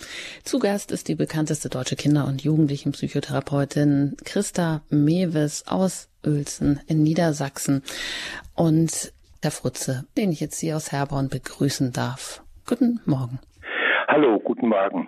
[0.44, 7.82] Zu Gast ist die bekannteste deutsche Kinder- und Jugendlichenpsychotherapeutin Christa Mewes aus Uelzen in Niedersachsen
[8.54, 12.42] und Herr Frutze, den ich jetzt hier aus Herborn begrüßen darf.
[12.66, 13.38] Guten Morgen.
[14.08, 15.06] Hallo, guten Morgen.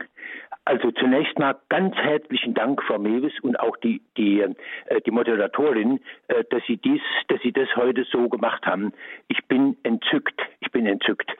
[0.68, 5.98] Also zunächst mal ganz herzlichen Dank, Frau Mewes und auch die, die, äh, die Moderatorin,
[6.26, 8.92] äh, dass Sie dies, dass Sie das heute so gemacht haben.
[9.28, 10.38] Ich bin entzückt.
[10.60, 11.30] Ich bin entzückt.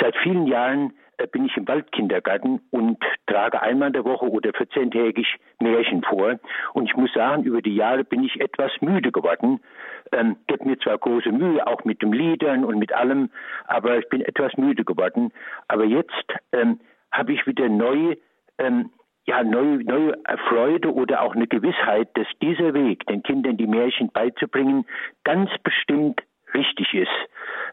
[0.00, 4.48] Seit vielen Jahren äh, bin ich im Waldkindergarten und trage einmal in der Woche oder
[4.48, 5.26] 14-tägig
[5.58, 6.40] Märchen vor.
[6.72, 9.60] Und ich muss sagen, über die Jahre bin ich etwas müde geworden.
[10.10, 13.28] Ähm, gebe mir zwar große Mühe, auch mit dem Liedern und mit allem,
[13.66, 15.34] aber ich bin etwas müde geworden.
[15.68, 16.80] Aber jetzt ähm,
[17.12, 18.16] habe ich wieder neue
[18.60, 18.90] ähm,
[19.26, 20.14] ja, neue, neue
[20.48, 24.86] Freude oder auch eine Gewissheit, dass dieser Weg, den Kindern die Märchen beizubringen,
[25.24, 26.22] ganz bestimmt
[26.54, 27.08] richtig ist.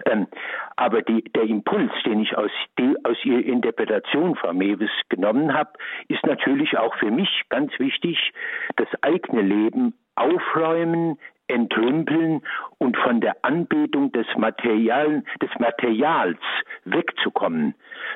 [0.05, 0.27] Ähm,
[0.75, 5.71] aber die, der Impuls, den ich aus, die, aus Ihrer Interpretation, Frau Mewes, genommen habe,
[6.07, 8.31] ist natürlich auch für mich ganz wichtig,
[8.75, 11.17] das eigene Leben aufräumen,
[11.47, 12.41] entrümpeln
[12.77, 16.39] und von der Anbetung des, Material, des Materials
[16.85, 17.73] wegzukommen.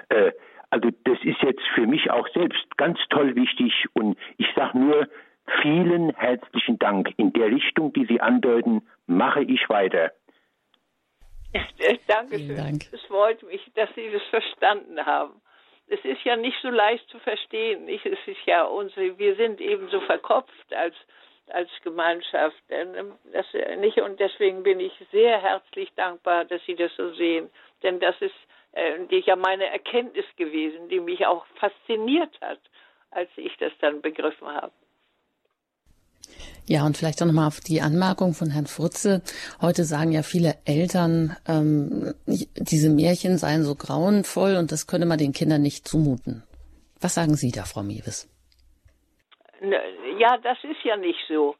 [0.09, 0.31] Äh,
[0.71, 5.07] also das ist jetzt für mich auch selbst ganz toll wichtig und ich sage nur
[5.61, 7.13] vielen herzlichen Dank.
[7.17, 10.11] In der Richtung, die Sie andeuten, mache ich weiter.
[12.07, 12.55] Dankeschön.
[12.55, 12.85] Dank.
[12.91, 15.41] Es freut mich, dass Sie das verstanden haben.
[15.87, 17.89] Es ist ja nicht so leicht zu verstehen.
[17.89, 20.95] Es ist ja unsere, wir sind eben so verkopft als
[21.53, 22.61] als Gemeinschaft.
[22.69, 23.45] Ähm, das,
[23.79, 23.99] nicht?
[23.99, 27.49] Und deswegen bin ich sehr herzlich dankbar, dass Sie das so sehen.
[27.83, 28.35] Denn das ist
[28.73, 32.59] äh, die ja meine Erkenntnis gewesen, die mich auch fasziniert hat,
[33.11, 34.71] als ich das dann begriffen habe.
[36.67, 39.21] Ja, und vielleicht auch nochmal auf die Anmerkung von Herrn Furze.
[39.61, 45.17] Heute sagen ja viele Eltern, ähm, diese Märchen seien so grauenvoll und das könne man
[45.17, 46.43] den Kindern nicht zumuten.
[47.01, 48.29] Was sagen Sie da, Frau Mewes?
[50.17, 51.55] Ja, das ist ja nicht so.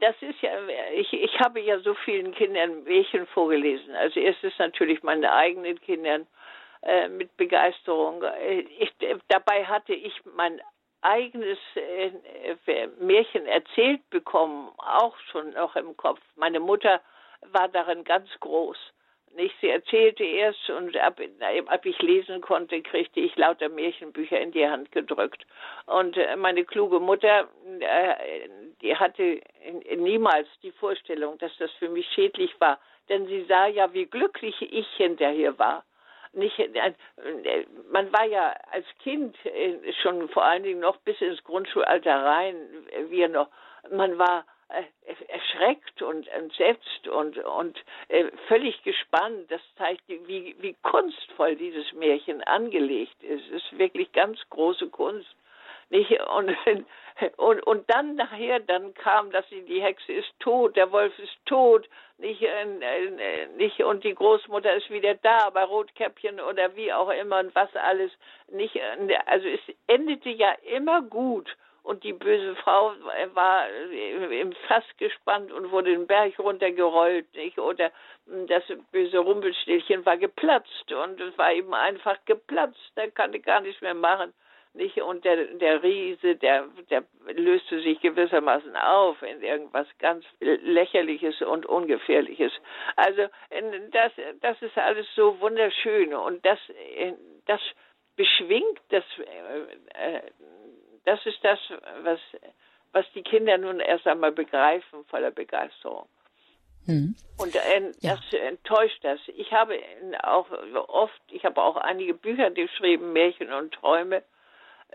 [0.00, 0.50] Das ist ja,
[0.94, 3.94] ich, ich habe ja so vielen Kindern Märchen vorgelesen.
[3.94, 6.26] Also erstes natürlich meine eigenen Kindern
[6.86, 8.22] äh, mit Begeisterung.
[8.22, 8.92] Äh, ich,
[9.26, 10.60] dabei hatte ich mein
[11.00, 12.12] eigenes äh,
[12.66, 16.20] äh, Märchen erzählt bekommen, auch schon noch im Kopf.
[16.36, 17.00] Meine Mutter
[17.50, 18.78] war darin ganz groß.
[19.34, 19.56] Nicht?
[19.60, 21.20] Sie erzählte erst und ab,
[21.66, 25.44] ab ich lesen konnte, kriegte ich lauter Märchenbücher in die Hand gedrückt.
[25.86, 27.48] Und meine kluge Mutter,
[28.80, 29.40] die hatte
[29.96, 32.78] niemals die Vorstellung, dass das für mich schädlich war,
[33.08, 35.84] denn sie sah ja, wie glücklich ich hinterher war
[36.36, 36.92] nicht, äh,
[37.90, 42.56] man war ja als Kind äh, schon vor allen Dingen noch bis ins Grundschulalter rein,
[42.90, 43.48] äh, wir noch,
[43.90, 44.44] man war
[45.28, 47.78] erschreckt und entsetzt und, und
[48.48, 49.48] völlig gespannt.
[49.48, 53.46] Das zeigt, wie, wie kunstvoll dieses Märchen angelegt ist.
[53.46, 55.36] Es ist wirklich ganz große Kunst.
[55.88, 56.20] Nicht?
[56.20, 56.56] Und,
[57.36, 61.36] und, und dann nachher, dann kam, dass sie, die Hexe ist tot, der Wolf ist
[61.46, 62.42] tot, nicht,
[63.56, 67.74] nicht, und die Großmutter ist wieder da, bei Rotkäppchen oder wie auch immer und was
[67.76, 68.10] alles.
[68.48, 68.80] Nicht,
[69.26, 71.54] also es endete ja immer gut.
[71.82, 72.94] Und die böse Frau
[73.34, 77.60] war im Fass gespannt und wurde den Berg runtergerollt, nicht?
[77.60, 77.92] Oder
[78.26, 82.92] das böse Rumpelstilchen war geplatzt und es war eben einfach geplatzt.
[82.96, 84.34] Er konnte gar nichts mehr machen.
[84.76, 85.00] Nicht?
[85.00, 87.04] Und der, der Riese, der, der
[87.34, 92.52] löste sich gewissermaßen auf in irgendwas ganz lächerliches und ungefährliches.
[92.96, 93.26] Also
[93.90, 96.58] das, das ist alles so wunderschön und das,
[97.46, 97.60] das
[98.16, 100.20] beschwingt, das, äh,
[101.04, 101.58] das ist das,
[102.02, 102.20] was,
[102.92, 106.08] was die Kinder nun erst einmal begreifen voller Begeisterung.
[106.86, 107.14] Mhm.
[107.38, 108.40] Und äh, das ja.
[108.40, 109.20] enttäuscht das.
[109.36, 109.78] Ich habe
[110.22, 110.50] auch
[110.88, 114.22] oft, ich habe auch einige Bücher geschrieben, Märchen und Träume.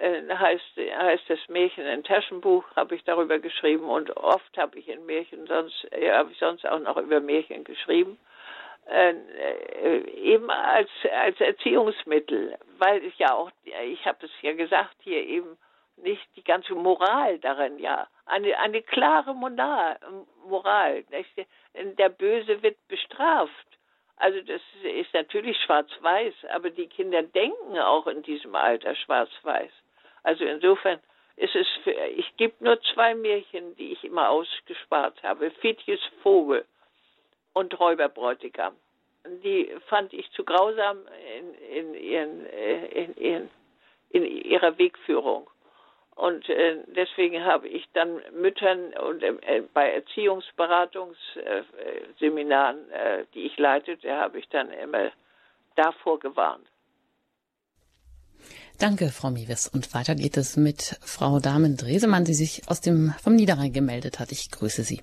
[0.02, 4.88] Äh, heißt, heißt das Märchen ein Taschenbuch, habe ich darüber geschrieben und oft habe ich
[4.90, 8.18] in Märchen sonst, äh, habe ich sonst auch noch über Märchen geschrieben.
[8.88, 14.96] Äh, äh, eben als, als Erziehungsmittel, weil ich ja auch, ich habe es ja gesagt,
[15.04, 15.56] hier eben
[15.98, 20.00] nicht die ganze Moral darin, ja, eine, eine klare Moral,
[20.48, 21.04] Moral.
[21.12, 21.48] Nicht?
[21.76, 23.68] Der Böse wird bestraft.
[24.16, 29.72] Also das ist natürlich schwarz-weiß, aber die Kinder denken auch in diesem Alter schwarz-weiß.
[30.24, 31.00] Also insofern
[31.36, 35.50] ist es, für, ich gebe nur zwei Märchen, die ich immer ausgespart habe.
[35.52, 36.64] Fitjes Vogel
[37.54, 38.76] und Räuberbräutigam.
[39.44, 41.00] Die fand ich zu grausam
[41.38, 43.50] in, in, ihren, äh, in, ihren,
[44.10, 45.50] in ihrer Wegführung.
[46.16, 52.80] Und äh, deswegen habe ich dann Müttern und äh, bei Erziehungsberatungsseminaren,
[53.34, 55.12] die ich leitete, habe ich dann immer
[55.76, 56.68] davor gewarnt.
[58.82, 59.68] Danke, Frau Miewes.
[59.68, 64.32] Und weiter geht es mit Frau Damen-Dresemann, die sich aus dem, vom Niederrhein gemeldet hat.
[64.32, 65.02] Ich grüße Sie.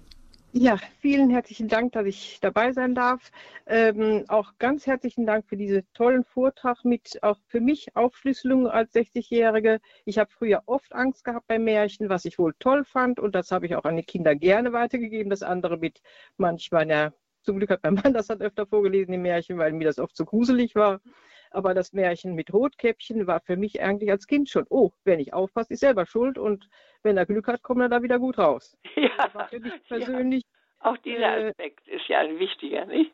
[0.51, 3.31] Ja, vielen herzlichen Dank, dass ich dabei sein darf.
[3.69, 8.93] Ähm, auch ganz herzlichen Dank für diesen tollen Vortrag mit auch für mich Aufschlüsselung als
[8.97, 9.79] 60-Jährige.
[10.05, 13.53] Ich habe früher oft Angst gehabt bei Märchen, was ich wohl toll fand und das
[13.53, 15.31] habe ich auch an die Kinder gerne weitergegeben.
[15.31, 16.01] Das andere mit
[16.37, 17.13] manchmal, ja,
[17.43, 20.17] zum Glück hat mein Mann das dann öfter vorgelesen, die Märchen, weil mir das oft
[20.17, 21.01] zu gruselig war.
[21.51, 25.33] Aber das Märchen mit Rotkäppchen war für mich eigentlich als Kind schon, oh, wer nicht
[25.33, 26.69] aufpasst, ist selber schuld und
[27.03, 28.77] wenn er Glück hat, kommt er da wieder gut raus.
[28.97, 30.45] Ja, war für mich persönlich.
[30.45, 30.91] Ja.
[30.91, 33.13] Auch dieser äh, Aspekt ist ja ein wichtiger, nicht?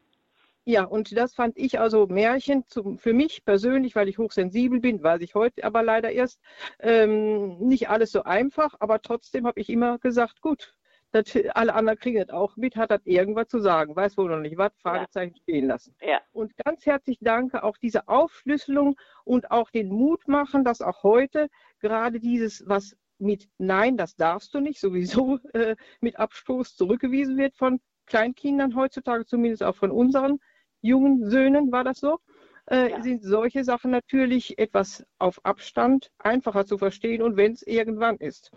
[0.67, 5.03] Ja, und das fand ich also Märchen zum, für mich persönlich, weil ich hochsensibel bin,
[5.03, 6.41] weiß ich heute aber leider erst,
[6.81, 10.75] ähm, nicht alles so einfach, aber trotzdem habe ich immer gesagt, gut,
[11.15, 14.41] das, alle anderen kriegen das auch mit, hat das irgendwas zu sagen, weiß wohl noch
[14.41, 15.43] nicht was, Fragezeichen ja.
[15.43, 15.95] stehen lassen.
[16.01, 16.21] Ja.
[16.33, 21.49] Und ganz herzlich danke auch diese Aufschlüsselung und auch den Mut machen, dass auch heute
[21.79, 27.55] gerade dieses, was mit Nein, das darfst du nicht, sowieso äh, mit Abstoß zurückgewiesen wird
[27.55, 30.41] von Kleinkindern heutzutage, zumindest auch von unseren
[30.83, 32.19] jungen Söhnen, war das so?
[32.67, 33.03] Äh, ja.
[33.03, 38.51] sind solche Sachen natürlich etwas auf Abstand einfacher zu verstehen und wenn es irgendwann ist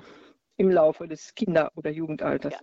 [0.58, 2.54] im Laufe des Kinder- oder Jugendalters.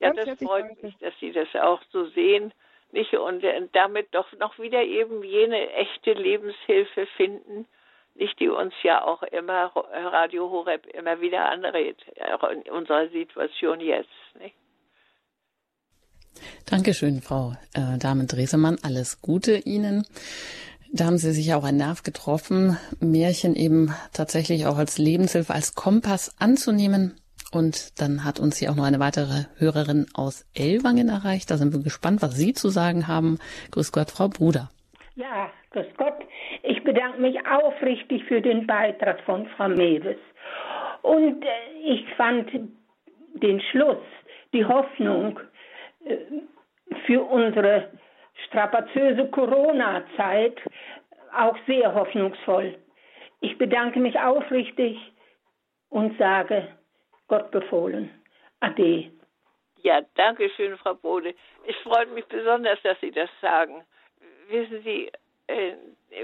[0.00, 0.86] Ja, ja das freut danke.
[0.86, 2.52] mich, dass Sie das auch so sehen.
[2.90, 3.14] Nicht?
[3.14, 7.66] Und äh, damit doch noch wieder eben jene echte Lebenshilfe finden,
[8.14, 11.96] nicht die uns ja auch immer Radio Horeb immer wieder anrät,
[12.34, 14.10] auch in unserer Situation jetzt.
[14.38, 14.54] Nicht?
[16.66, 18.78] Dankeschön, Frau äh, Damen-Dresemann.
[18.82, 20.06] Alles Gute Ihnen.
[20.94, 25.74] Da haben Sie sich auch einen Nerv getroffen, Märchen eben tatsächlich auch als Lebenshilfe, als
[25.74, 27.14] Kompass anzunehmen.
[27.50, 31.50] Und dann hat uns hier auch noch eine weitere Hörerin aus Ellwangen erreicht.
[31.50, 33.38] Da sind wir gespannt, was Sie zu sagen haben.
[33.70, 34.68] Grüß Gott, Frau Bruder.
[35.14, 36.26] Ja, grüß Gott.
[36.62, 40.18] Ich bedanke mich aufrichtig für den Beitrag von Frau Mewes.
[41.00, 41.48] Und äh,
[41.84, 42.50] ich fand
[43.34, 44.04] den Schluss,
[44.52, 45.40] die Hoffnung
[46.04, 46.16] äh,
[47.06, 47.88] für unsere
[48.46, 50.60] strapazöse Corona-Zeit
[51.36, 52.76] auch sehr hoffnungsvoll.
[53.40, 54.98] Ich bedanke mich aufrichtig
[55.88, 56.68] und sage
[57.28, 58.10] Gott befohlen.
[58.60, 59.10] Ade.
[59.82, 61.34] Ja, danke schön, Frau Bode.
[61.66, 63.84] Es freut mich besonders, dass Sie das sagen.
[64.48, 65.10] Wissen Sie,
[65.48, 65.74] äh,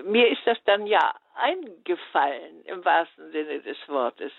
[0.05, 4.33] mir ist das dann ja eingefallen im wahrsten Sinne des Wortes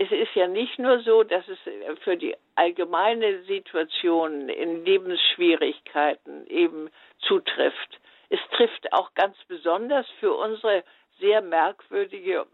[0.00, 1.58] es ist ja nicht nur so, dass es
[2.02, 6.88] für die allgemeine Situation in Lebensschwierigkeiten eben
[7.18, 8.00] zutrifft.
[8.30, 10.84] Es trifft auch ganz besonders für unsere
[11.18, 12.46] sehr merkwürdige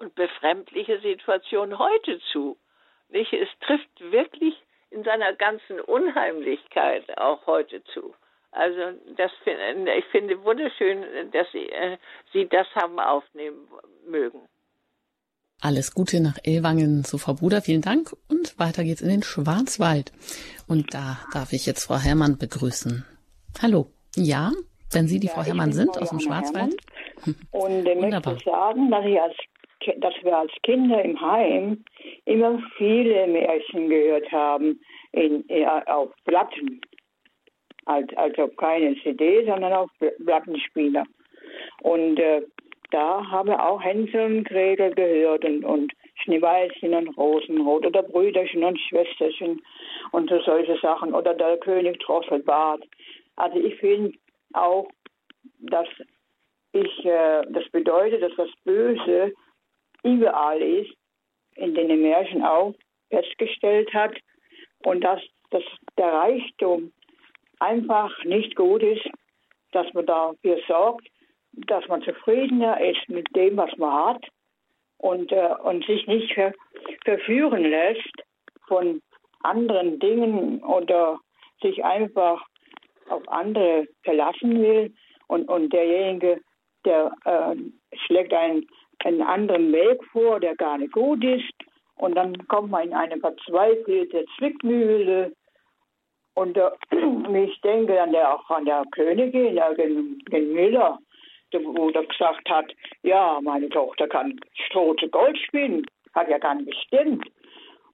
[0.00, 2.58] und befremdliche Situation heute zu.
[3.08, 3.32] Nicht?
[3.32, 4.54] Es trifft wirklich
[4.90, 8.14] in seiner ganzen Unheimlichkeit auch heute zu.
[8.50, 11.96] Also das ich finde wunderschön, dass Sie, äh,
[12.34, 13.66] Sie das haben aufnehmen
[14.04, 14.46] mögen.
[15.62, 17.60] Alles Gute nach Ellwangen zu Frau Bruder.
[17.60, 18.12] Vielen Dank.
[18.30, 20.10] Und weiter geht's in den Schwarzwald.
[20.66, 23.04] Und da darf ich jetzt Frau Herrmann begrüßen.
[23.60, 23.88] Hallo.
[24.16, 24.52] Ja,
[24.90, 26.76] wenn Sie die ja, Frau Herrmann sind Frau aus dem Schwarzwald.
[27.50, 29.36] Und ich möchte sagen, dass, ich als,
[29.98, 31.84] dass wir als Kinder im Heim
[32.24, 34.80] immer viele Märchen gehört haben
[35.12, 36.80] in, ja, auf Platten.
[37.84, 39.90] Also keine CD, sondern auf
[40.24, 41.04] Plattenspieler.
[41.82, 42.42] Und äh,
[42.90, 45.92] da haben wir auch Hänsel und Gretel gehört und, und
[46.24, 49.62] Schneeweißchen und Rosenrot oder Brüderchen und Schwesterchen
[50.12, 52.82] und so solche Sachen oder der König Drosselbart.
[53.36, 54.12] Also ich finde
[54.52, 54.88] auch,
[55.60, 55.88] dass
[56.72, 59.32] ich, äh, das bedeutet, dass das Böse
[60.02, 60.92] überall ist,
[61.56, 62.74] in den Märchen auch
[63.10, 64.14] festgestellt hat
[64.84, 65.20] und dass,
[65.50, 65.64] dass
[65.98, 66.92] der Reichtum
[67.58, 69.08] einfach nicht gut ist,
[69.72, 71.08] dass man dafür sorgt,
[71.52, 74.26] dass man zufriedener ist mit dem, was man hat
[74.98, 76.52] und, äh, und sich nicht ver
[77.04, 78.12] verführen lässt
[78.68, 79.00] von
[79.42, 81.18] anderen Dingen oder
[81.62, 82.44] sich einfach
[83.08, 84.94] auf andere verlassen will
[85.28, 86.40] und, und derjenige,
[86.84, 87.56] der äh,
[88.06, 88.66] schlägt einen,
[89.04, 91.52] einen anderen Weg vor, der gar nicht gut ist
[91.96, 95.32] und dann kommt man in eine verzweifelte Zwickmühle
[96.34, 96.70] und äh,
[97.44, 100.98] ich denke an der, auch an der Königin, der den Müller,
[101.52, 106.54] wo er gesagt hat, ja, meine Tochter kann Stroh zu Gold spielen, hat ja gar
[106.54, 107.26] nicht gestimmt.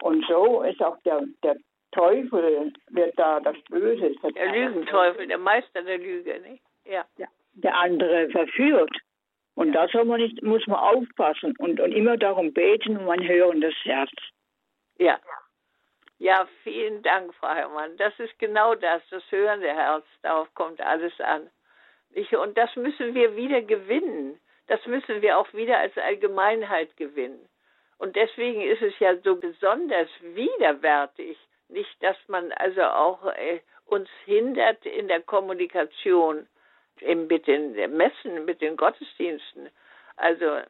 [0.02, 1.57] Und so ist auch der, der
[1.92, 4.14] Teufel, wird da das Böse.
[4.34, 6.62] Der Lügenteufel, der Meister der Lüge, nicht?
[6.84, 7.04] Ja.
[7.16, 7.26] ja.
[7.54, 8.94] Der andere verführt.
[9.54, 9.86] Und ja.
[9.86, 13.74] da soll man nicht, muss man aufpassen und, und immer darum beten um ein hörendes
[13.84, 14.12] Herz.
[14.98, 15.18] Ja.
[16.18, 17.96] Ja, vielen Dank, Frau Herrmann.
[17.98, 20.04] Das ist genau das, das hörende Herz.
[20.22, 21.48] Darauf kommt alles an.
[22.38, 24.40] Und das müssen wir wieder gewinnen.
[24.68, 27.48] Das müssen wir auch wieder als Allgemeinheit gewinnen.
[27.98, 31.38] Und deswegen ist es ja so besonders widerwärtig,
[31.68, 36.46] nicht, dass man also auch äh, uns hindert in der Kommunikation
[37.00, 39.68] eben mit den Messen, mit den Gottesdiensten.
[40.16, 40.60] Also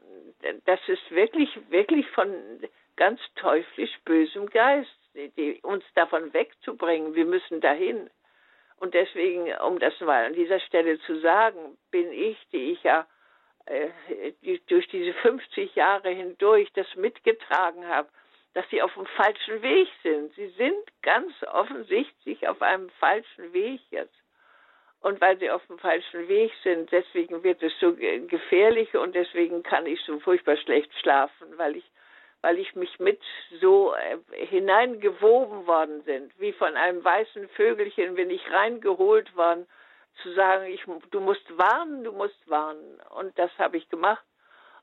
[0.65, 2.35] das ist wirklich, wirklich von
[2.97, 4.91] ganz teuflisch bösem Geist,
[5.37, 7.15] die uns davon wegzubringen.
[7.15, 8.11] Wir müssen dahin.
[8.79, 13.07] Und deswegen, um das mal an dieser Stelle zu sagen, bin ich, die ich ja
[13.67, 13.91] äh,
[14.43, 18.09] die, durch diese 50 Jahre hindurch das mitgetragen habe,
[18.55, 20.33] dass sie auf dem falschen Weg sind.
[20.35, 24.15] Sie sind ganz offensichtlich auf einem falschen Weg jetzt.
[25.01, 29.63] Und weil sie auf dem falschen Weg sind, deswegen wird es so gefährlich und deswegen
[29.63, 31.85] kann ich so furchtbar schlecht schlafen, weil ich
[32.47, 33.21] weil ich mich mit
[33.61, 39.67] so äh, hineingewoben worden sind, wie von einem weißen Vögelchen bin ich reingeholt worden,
[40.23, 43.01] zu sagen, ich, du musst warnen, du musst warnen.
[43.19, 44.25] Und das habe ich gemacht.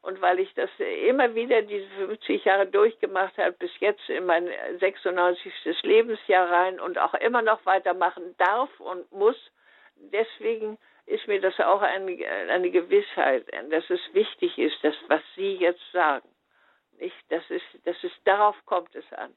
[0.02, 0.70] Und weil ich das
[1.08, 4.50] immer wieder diese 50 Jahre durchgemacht habe, bis jetzt in mein
[4.82, 5.54] 96.
[5.84, 9.38] Lebensjahr rein und auch immer noch weitermachen darf und muss,
[9.96, 15.56] deswegen ist mir das auch eine, eine Gewissheit, dass es wichtig ist, das, was Sie
[15.56, 16.28] jetzt sagen.
[17.00, 19.32] Ich, das ist, das ist, darauf kommt es an.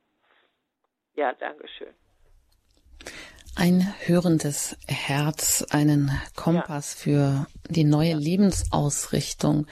[1.14, 1.94] Ja, danke schön.
[3.59, 7.00] Ein hörendes Herz, einen Kompass ja.
[7.00, 8.16] für die neue ja.
[8.18, 9.66] Lebensausrichtung.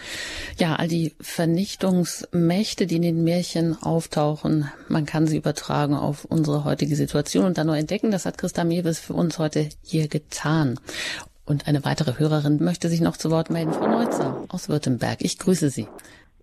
[0.57, 6.65] Ja, all die Vernichtungsmächte, die in den Märchen auftauchen, man kann sie übertragen auf unsere
[6.65, 8.11] heutige Situation und dann nur entdecken.
[8.11, 10.81] Das hat Christa Mewes für uns heute hier getan.
[11.45, 15.19] Und eine weitere Hörerin möchte sich noch zu Wort melden, Frau Neutzer aus Württemberg.
[15.21, 15.89] Ich grüße Sie.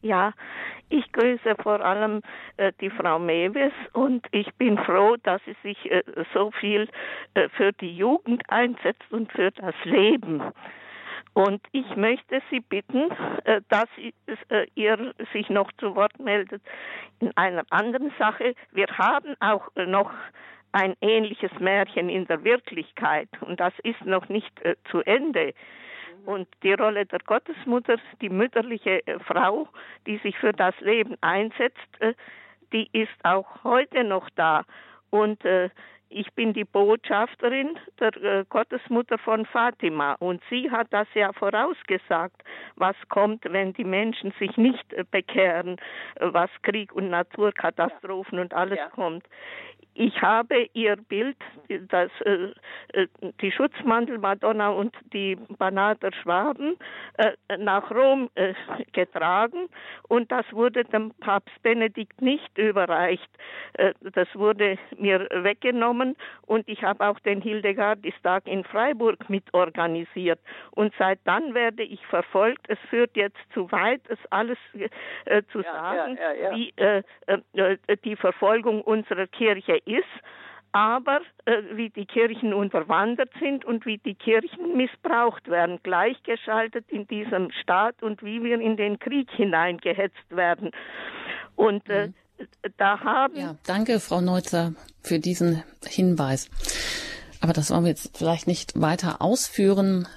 [0.04, 0.34] Ja,
[0.92, 2.22] ich grüße vor allem
[2.58, 6.88] äh, die Frau Mewes und ich bin froh, dass sie sich äh, so viel
[7.34, 10.44] äh, für die Jugend einsetzt und für das Leben.
[11.34, 13.10] Und ich möchte Sie bitten,
[13.46, 13.88] äh, dass
[14.50, 16.62] äh, ihr sich noch zu Wort meldet
[17.22, 18.54] in einer anderen Sache.
[18.72, 20.12] Wir haben auch noch
[20.74, 25.54] ein ähnliches Märchen in der Wirklichkeit und das ist noch nicht äh, zu Ende.
[26.26, 29.68] Und die Rolle der Gottesmutter, die mütterliche äh, Frau,
[30.06, 32.14] die sich für das Leben einsetzt, äh,
[32.74, 34.64] die ist auch heute noch da.
[35.10, 35.70] Und äh,
[36.10, 42.44] ich bin die Botschafterin der Gottesmutter von Fatima und sie hat das ja vorausgesagt,
[42.76, 45.78] was kommt, wenn die Menschen sich nicht bekehren,
[46.20, 48.90] was Krieg und Naturkatastrophen und alles ja.
[48.90, 49.26] kommt
[49.94, 51.38] ich habe ihr Bild,
[51.90, 52.54] das, äh,
[52.94, 53.08] äh,
[53.42, 56.78] die Schutzmantel-Madonna und die Banader Schwaben,
[57.18, 58.54] äh, nach Rom äh,
[58.94, 59.68] getragen
[60.08, 63.30] und das wurde dem Papst Benedikt nicht überreicht.
[63.74, 66.16] Äh, das wurde mir weggenommen
[66.46, 70.40] und ich habe auch den Hildegardistag in Freiburg mitorganisiert.
[70.72, 72.66] Und seit dann werde ich verfolgt.
[72.70, 74.58] Es führt jetzt zu weit, es alles
[75.26, 76.74] äh, zu ja, sagen, ja, ja, wie
[78.04, 80.06] die Verfolgung unserer Kirche ist,
[80.72, 87.08] aber äh, wie die Kirchen unterwandert sind und wie die Kirchen missbraucht werden, gleichgeschaltet in
[87.08, 90.72] diesem Staat und wie wir in den Krieg hineingehetzt werden.
[91.56, 92.14] Und äh, mhm.
[92.78, 93.36] da haben.
[93.36, 96.50] Ja, danke, Frau Neutzer, für diesen Hinweis.
[97.42, 100.08] Aber das wollen wir jetzt vielleicht nicht weiter ausführen.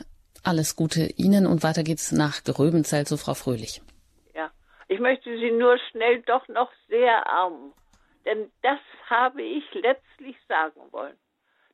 [0.44, 3.82] alles Gute Ihnen und weiter geht's nach Geröbenzell zu Frau Fröhlich.
[4.34, 4.50] Ja,
[4.88, 7.72] ich möchte Sie nur schnell doch noch sehr arm,
[8.24, 11.18] denn das habe ich letztlich sagen wollen.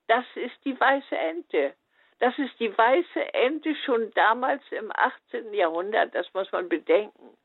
[0.09, 1.75] Das ist die weiße Ente.
[2.19, 5.55] Das ist die weiße Ente schon damals im 18.
[5.55, 7.37] Jahrhundert, das muss man bedenken.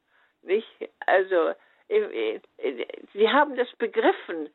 [0.41, 0.67] Nicht?
[1.05, 1.53] Also,
[1.87, 4.49] Sie haben das begriffen.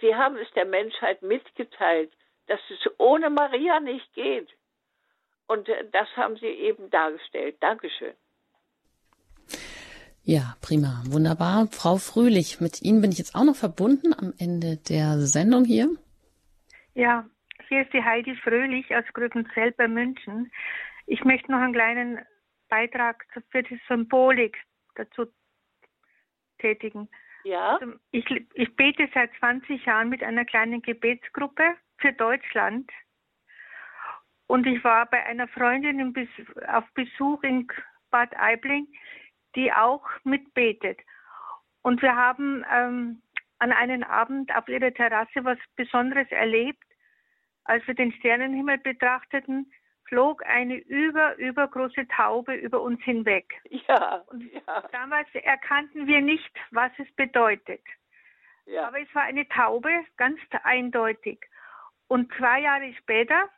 [0.00, 2.12] Sie haben es der Menschheit mitgeteilt,
[2.46, 4.48] dass es ohne Maria nicht geht.
[5.46, 7.56] Und das haben Sie eben dargestellt.
[7.60, 8.14] Dankeschön.
[10.26, 11.68] Ja, prima, wunderbar.
[11.70, 15.90] Frau Fröhlich, mit Ihnen bin ich jetzt auch noch verbunden am Ende der Sendung hier.
[16.94, 17.26] Ja,
[17.68, 20.50] hier ist die Heidi Fröhlich aus Grübenzell bei München.
[21.06, 22.20] Ich möchte noch einen kleinen
[22.70, 24.56] Beitrag für die Symbolik
[24.94, 25.26] dazu
[26.58, 27.08] tätigen.
[27.44, 27.76] Ja.
[27.76, 32.90] Also ich, ich bete seit 20 Jahren mit einer kleinen Gebetsgruppe für Deutschland.
[34.46, 36.14] Und ich war bei einer Freundin
[36.68, 37.66] auf Besuch in
[38.10, 38.86] Bad Aibling,
[39.54, 40.98] die auch mitbetet.
[41.82, 43.22] Und wir haben ähm,
[43.58, 46.82] an einem Abend auf ihrer Terrasse was Besonderes erlebt.
[47.64, 49.72] Als wir den Sternenhimmel betrachteten,
[50.08, 53.54] flog eine über, übergroße Taube über uns hinweg.
[53.88, 54.82] Ja, Und ja.
[54.92, 57.82] damals erkannten wir nicht, was es bedeutet.
[58.66, 58.88] Ja.
[58.88, 61.44] Aber es war eine Taube, ganz eindeutig.
[62.08, 63.48] Und zwei Jahre später,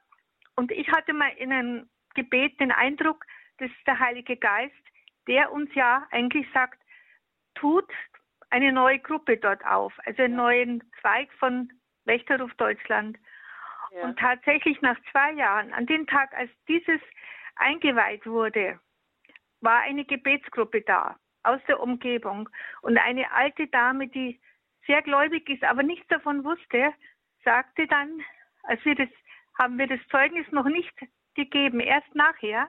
[0.57, 3.25] und ich hatte mal in einem Gebet den Eindruck,
[3.59, 4.75] das ist der Heilige Geist,
[5.27, 6.81] der uns ja eigentlich sagt,
[7.55, 7.91] tut
[8.51, 11.73] eine neue Gruppe dort auf, also einen neuen Zweig von
[12.05, 13.19] Wächterruf Deutschland.
[13.93, 14.03] Ja.
[14.03, 17.01] Und tatsächlich nach zwei Jahren, an dem Tag, als dieses
[17.57, 18.79] eingeweiht wurde,
[19.61, 22.49] war eine Gebetsgruppe da aus der Umgebung.
[22.83, 24.41] Und eine alte Dame, die
[24.87, 26.93] sehr gläubig ist, aber nichts davon wusste,
[27.45, 28.23] sagte dann,
[28.65, 29.09] als wir das,
[29.59, 30.95] haben wir das Zeugnis noch nicht
[31.35, 32.69] gegeben, erst nachher,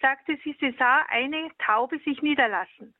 [0.00, 2.94] sagte sie, sie sah eine Taube sich niederlassen.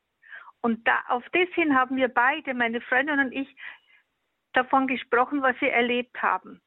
[0.61, 3.49] Und da, auf das hin haben wir beide, meine Freundin und ich,
[4.53, 6.61] davon gesprochen, was wir erlebt haben.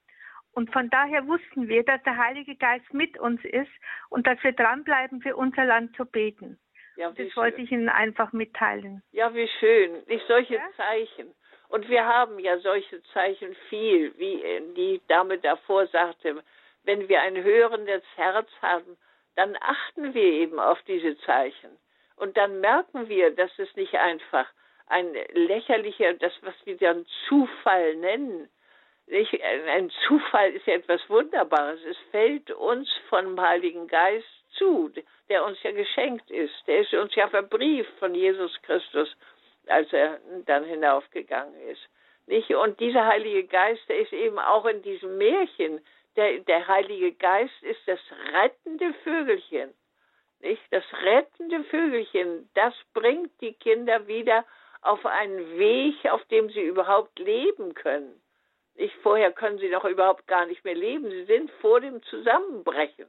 [0.51, 3.71] Und von daher wussten wir, dass der Heilige Geist mit uns ist
[4.09, 6.59] und dass wir dranbleiben, für unser Land zu beten.
[6.95, 9.01] Ja, das wollte ich Ihnen einfach mitteilen.
[9.11, 10.03] Ja, wie schön.
[10.07, 10.69] Nicht solche ja?
[10.75, 11.33] Zeichen.
[11.69, 14.43] Und wir haben ja solche Zeichen viel, wie
[14.75, 16.43] die Dame davor sagte.
[16.83, 18.97] Wenn wir ein hörendes Herz haben,
[19.35, 21.69] dann achten wir eben auf diese Zeichen.
[22.15, 24.47] Und dann merken wir, dass es nicht einfach
[24.87, 28.49] ein lächerlicher, das, was wir dann Zufall nennen,
[29.09, 31.79] nicht, ein Zufall ist ja etwas Wunderbares.
[31.83, 34.91] Es fällt uns vom Heiligen Geist zu,
[35.29, 36.53] der uns ja geschenkt ist.
[36.67, 39.09] Der ist uns ja verbrieft von Jesus Christus,
[39.67, 41.81] als er dann hinaufgegangen ist.
[42.27, 42.53] Nicht?
[42.53, 45.81] Und dieser Heilige Geist, der ist eben auch in diesem Märchen.
[46.19, 47.99] Der, der Heilige Geist ist das
[48.33, 49.73] rettende Vögelchen.
[50.41, 50.61] Nicht?
[50.69, 54.43] Das rettende Vögelchen, das bringt die Kinder wieder
[54.81, 58.21] auf einen Weg, auf dem sie überhaupt leben können.
[58.75, 58.93] Nicht?
[59.01, 61.09] Vorher können sie doch überhaupt gar nicht mehr leben.
[61.09, 63.07] Sie sind vor dem Zusammenbrechen.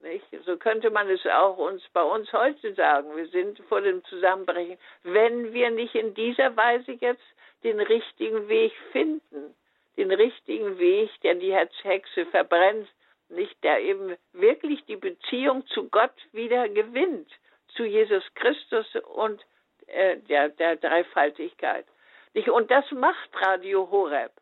[0.00, 0.24] Nicht?
[0.46, 3.14] So könnte man es auch uns bei uns heute sagen.
[3.14, 7.26] Wir sind vor dem Zusammenbrechen, wenn wir nicht in dieser Weise jetzt
[7.62, 9.54] den richtigen Weg finden.
[9.96, 12.88] Den richtigen Weg, der die Herzhexe verbrennt,
[13.28, 17.30] nicht der eben wirklich die Beziehung zu Gott wieder gewinnt,
[17.68, 19.40] zu Jesus Christus und
[19.86, 21.86] äh, der, der Dreifaltigkeit.
[22.34, 22.48] Nicht?
[22.48, 24.32] Und das macht Radio Horeb.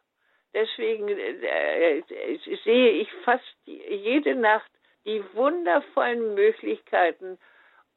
[0.53, 2.03] Deswegen äh,
[2.64, 4.70] sehe ich fast jede Nacht
[5.05, 7.38] die wundervollen Möglichkeiten,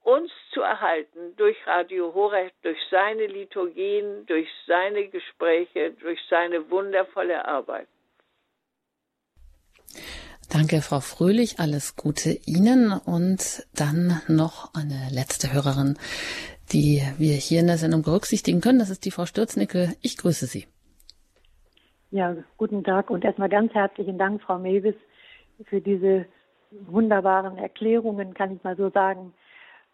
[0.03, 7.45] uns zu erhalten durch Radio Horeb, durch seine Liturgien, durch seine Gespräche, durch seine wundervolle
[7.45, 7.87] Arbeit.
[10.51, 11.59] Danke, Frau Fröhlich.
[11.59, 12.91] Alles Gute Ihnen.
[12.91, 15.97] Und dann noch eine letzte Hörerin,
[16.71, 18.79] die wir hier in der Sendung berücksichtigen können.
[18.79, 19.95] Das ist die Frau Stürznicke.
[20.01, 20.67] Ich grüße Sie.
[22.11, 24.93] Ja, guten Tag und erstmal ganz herzlichen Dank, Frau Mewis,
[25.65, 26.27] für diese
[26.69, 29.33] wunderbaren Erklärungen, kann ich mal so sagen.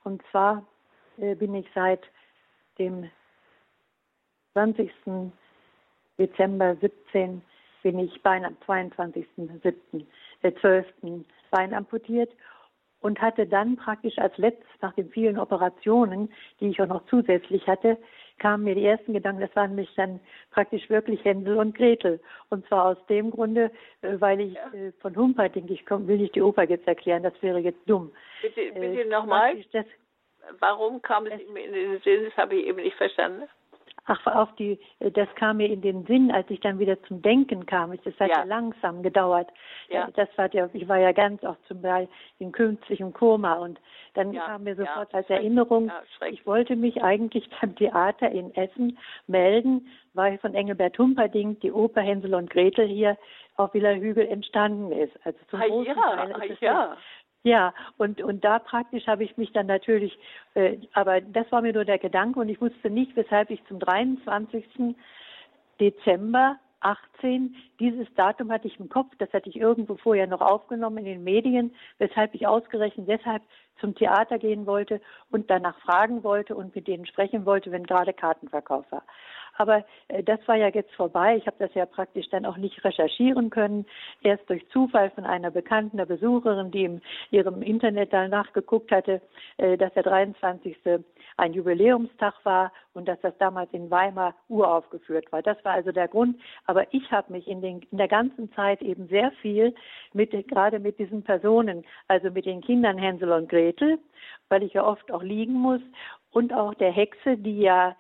[0.10, 0.66] Und zwar
[1.20, 2.02] äh, bin ich seit
[2.80, 3.08] dem
[4.54, 4.92] 20.
[6.18, 7.44] Dezember 17
[7.84, 9.72] bin ich Bein am 22.07.
[10.42, 10.88] Äh, 12.
[11.52, 12.32] Bein amputiert
[13.02, 17.68] und hatte dann praktisch als letztes nach den vielen Operationen, die ich auch noch zusätzlich
[17.68, 17.96] hatte,
[18.40, 20.20] kamen mir die ersten Gedanken, das waren mich dann
[20.52, 22.20] praktisch wirklich Händel und Gretel.
[22.50, 23.72] Und zwar aus dem Grunde,
[24.02, 27.88] weil ich äh, von Humperdinck komme, will ich die Oper jetzt erklären, das wäre jetzt
[27.88, 28.12] dumm.
[28.42, 29.56] Bitte, bitte äh, nochmal.
[30.60, 32.26] Warum kam es ihm in den Sinn?
[32.26, 33.44] Das habe ich eben nicht verstanden.
[34.12, 37.68] Ach, auf die, das kam mir in den Sinn, als ich dann wieder zum Denken
[37.68, 37.92] kam.
[37.92, 39.50] Es hat ja, ja langsam gedauert.
[39.90, 40.10] Ja.
[40.16, 43.80] Das war ja, ich war ja ganz auch zum Beispiel in künstlichem Koma und
[44.16, 45.92] dann ja, kam mir sofort als Erinnerung,
[46.28, 48.98] ich wollte mich eigentlich beim Theater in Essen
[49.28, 53.16] melden, weil von Engelbert Humperdinck die Oper Hänsel und Gretel hier
[53.58, 55.14] auf Villa Hügel entstanden ist.
[55.24, 56.98] Also zum ah, ja, Teil ist ah, ja.
[57.44, 60.18] Ja, und, und da praktisch habe ich mich dann natürlich,
[60.56, 63.80] äh, aber das war mir nur der Gedanke und ich wusste nicht, weshalb ich zum
[63.80, 64.96] 23.
[65.80, 71.00] Dezember 18, dieses Datum hatte ich im Kopf, das hatte ich irgendwo vorher noch aufgenommen
[71.00, 73.42] in den Medien, weshalb ich ausgerechnet deshalb
[73.80, 78.14] zum Theater gehen wollte und danach fragen wollte und mit denen sprechen wollte, wenn gerade
[78.14, 79.04] Kartenverkauf war.
[79.60, 81.36] Aber äh, das war ja jetzt vorbei.
[81.36, 83.86] Ich habe das ja praktisch dann auch nicht recherchieren können.
[84.24, 89.22] Erst durch Zufall von einer bekannten Besucherin, die in ihrem Internet danach geguckt hatte,
[89.58, 90.78] äh, dass der 23.
[91.36, 95.42] ein Jubiläumstag war und dass das damals in Weimar uraufgeführt war.
[95.42, 96.40] Das war also der Grund.
[96.66, 99.76] Aber ich habe mich in, den, in der ganzen Zeit eben sehr viel
[100.14, 104.00] mit, gerade mit diesen Personen, also mit den Kindern Hänsel und Gretel,
[104.48, 105.82] weil ich ja oft auch liegen muss
[106.32, 107.98] und auch der Hexe, die ja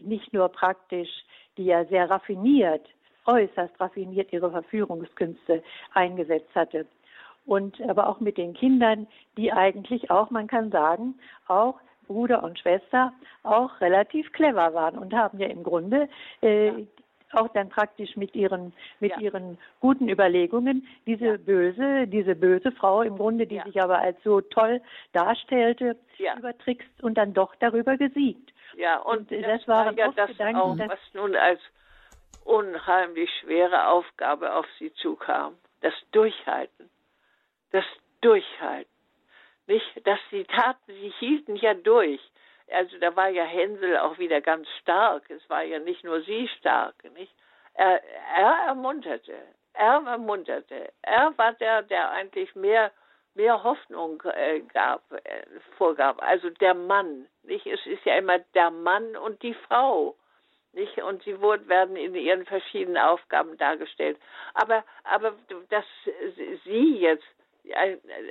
[0.00, 1.10] nicht nur praktisch,
[1.56, 2.86] die ja sehr raffiniert,
[3.26, 6.86] äußerst raffiniert ihre Verführungskünste eingesetzt hatte.
[7.46, 11.14] Und aber auch mit den Kindern, die eigentlich auch, man kann sagen,
[11.46, 16.08] auch Bruder und Schwester auch relativ clever waren und haben ja im Grunde
[16.40, 16.72] äh,
[17.36, 19.20] auch dann praktisch mit ihren mit ja.
[19.20, 21.36] ihren guten Überlegungen diese ja.
[21.36, 23.64] böse diese böse Frau im Grunde, die ja.
[23.64, 24.80] sich aber als so toll
[25.12, 25.96] darstellte,
[26.38, 28.52] übertrickst und dann doch darüber gesiegt.
[28.76, 31.60] Ja, und, und das, das war ja das Gedanken, auch, was nun als
[32.44, 35.56] unheimlich schwere Aufgabe auf sie zukam.
[35.80, 36.90] Das Durchhalten.
[37.70, 37.84] Das
[38.20, 38.90] Durchhalten.
[39.66, 42.20] Nicht, dass sie taten, sie hielten ja durch.
[42.70, 45.28] Also da war ja Hänsel auch wieder ganz stark.
[45.30, 47.34] Es war ja nicht nur sie stark, nicht?
[47.74, 48.00] Er,
[48.36, 49.34] er ermunterte,
[49.72, 50.92] er ermunterte.
[51.02, 52.92] Er war der, der eigentlich mehr
[53.34, 55.44] mehr Hoffnung äh, gab, äh,
[55.76, 56.22] vorgab.
[56.22, 57.66] Also der Mann, nicht?
[57.66, 60.16] Es ist ja immer der Mann und die Frau,
[60.72, 60.98] nicht?
[61.02, 64.18] Und sie wurden, werden in ihren verschiedenen Aufgaben dargestellt.
[64.54, 65.34] Aber, aber
[65.70, 65.84] dass
[66.64, 67.26] sie jetzt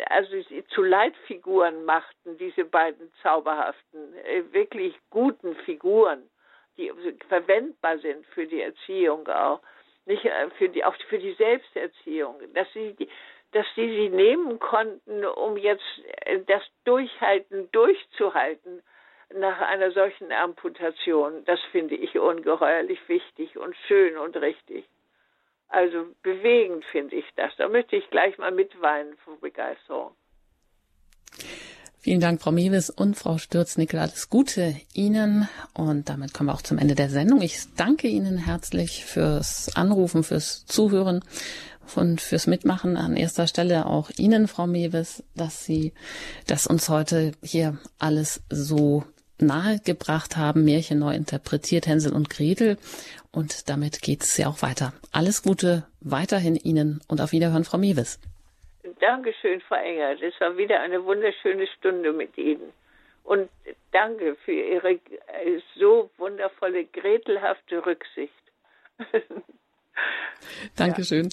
[0.09, 6.29] also zu Leitfiguren machten, diese beiden zauberhaften, äh, wirklich guten Figuren,
[6.77, 6.91] die
[7.27, 9.61] verwendbar sind für die Erziehung auch,
[10.05, 12.95] nicht äh, für die auch für die Selbsterziehung, dass sie
[13.53, 15.83] dass sie sie nehmen konnten, um jetzt
[16.25, 18.81] äh, das Durchhalten durchzuhalten
[19.33, 21.43] nach einer solchen Amputation.
[21.45, 24.85] Das finde ich ungeheuerlich wichtig und schön und richtig.
[25.73, 27.51] Also bewegend finde ich das.
[27.57, 30.11] Da möchte ich gleich mal mitweinen vor Begeisterung.
[31.97, 33.99] Vielen Dank, Frau Mewes und Frau Stürznickel.
[33.99, 35.49] Alles Gute Ihnen.
[35.73, 37.41] Und damit kommen wir auch zum Ende der Sendung.
[37.41, 41.23] Ich danke Ihnen herzlich fürs Anrufen, fürs Zuhören
[41.95, 42.95] und fürs Mitmachen.
[42.95, 45.91] An erster Stelle auch Ihnen, Frau Mewes, dass Sie
[46.45, 49.05] das uns heute hier alles so
[49.43, 52.77] nahegebracht haben, Märchen neu interpretiert, Hänsel und Gretel.
[53.31, 54.93] Und damit geht es ja auch weiter.
[55.11, 58.19] Alles Gute weiterhin Ihnen und auf Wiederhören, Frau Mewes.
[58.99, 60.15] Dankeschön, Frau Enger.
[60.15, 62.73] Das war wieder eine wunderschöne Stunde mit Ihnen.
[63.23, 63.49] Und
[63.91, 64.99] danke für Ihre äh,
[65.75, 68.33] so wundervolle, gretelhafte Rücksicht.
[70.75, 71.29] Dankeschön.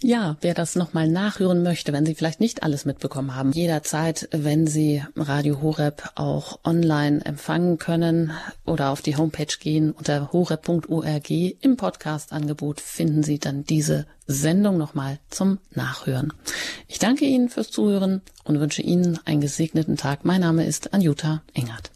[0.00, 4.68] Ja, wer das nochmal nachhören möchte, wenn Sie vielleicht nicht alles mitbekommen haben, jederzeit, wenn
[4.68, 8.30] Sie Radio Horeb auch online empfangen können
[8.64, 15.18] oder auf die Homepage gehen unter horeb.org im Podcast-Angebot finden Sie dann diese Sendung nochmal
[15.30, 16.32] zum Nachhören.
[16.86, 20.24] Ich danke Ihnen fürs Zuhören und wünsche Ihnen einen gesegneten Tag.
[20.24, 21.90] Mein Name ist Anjuta Engert.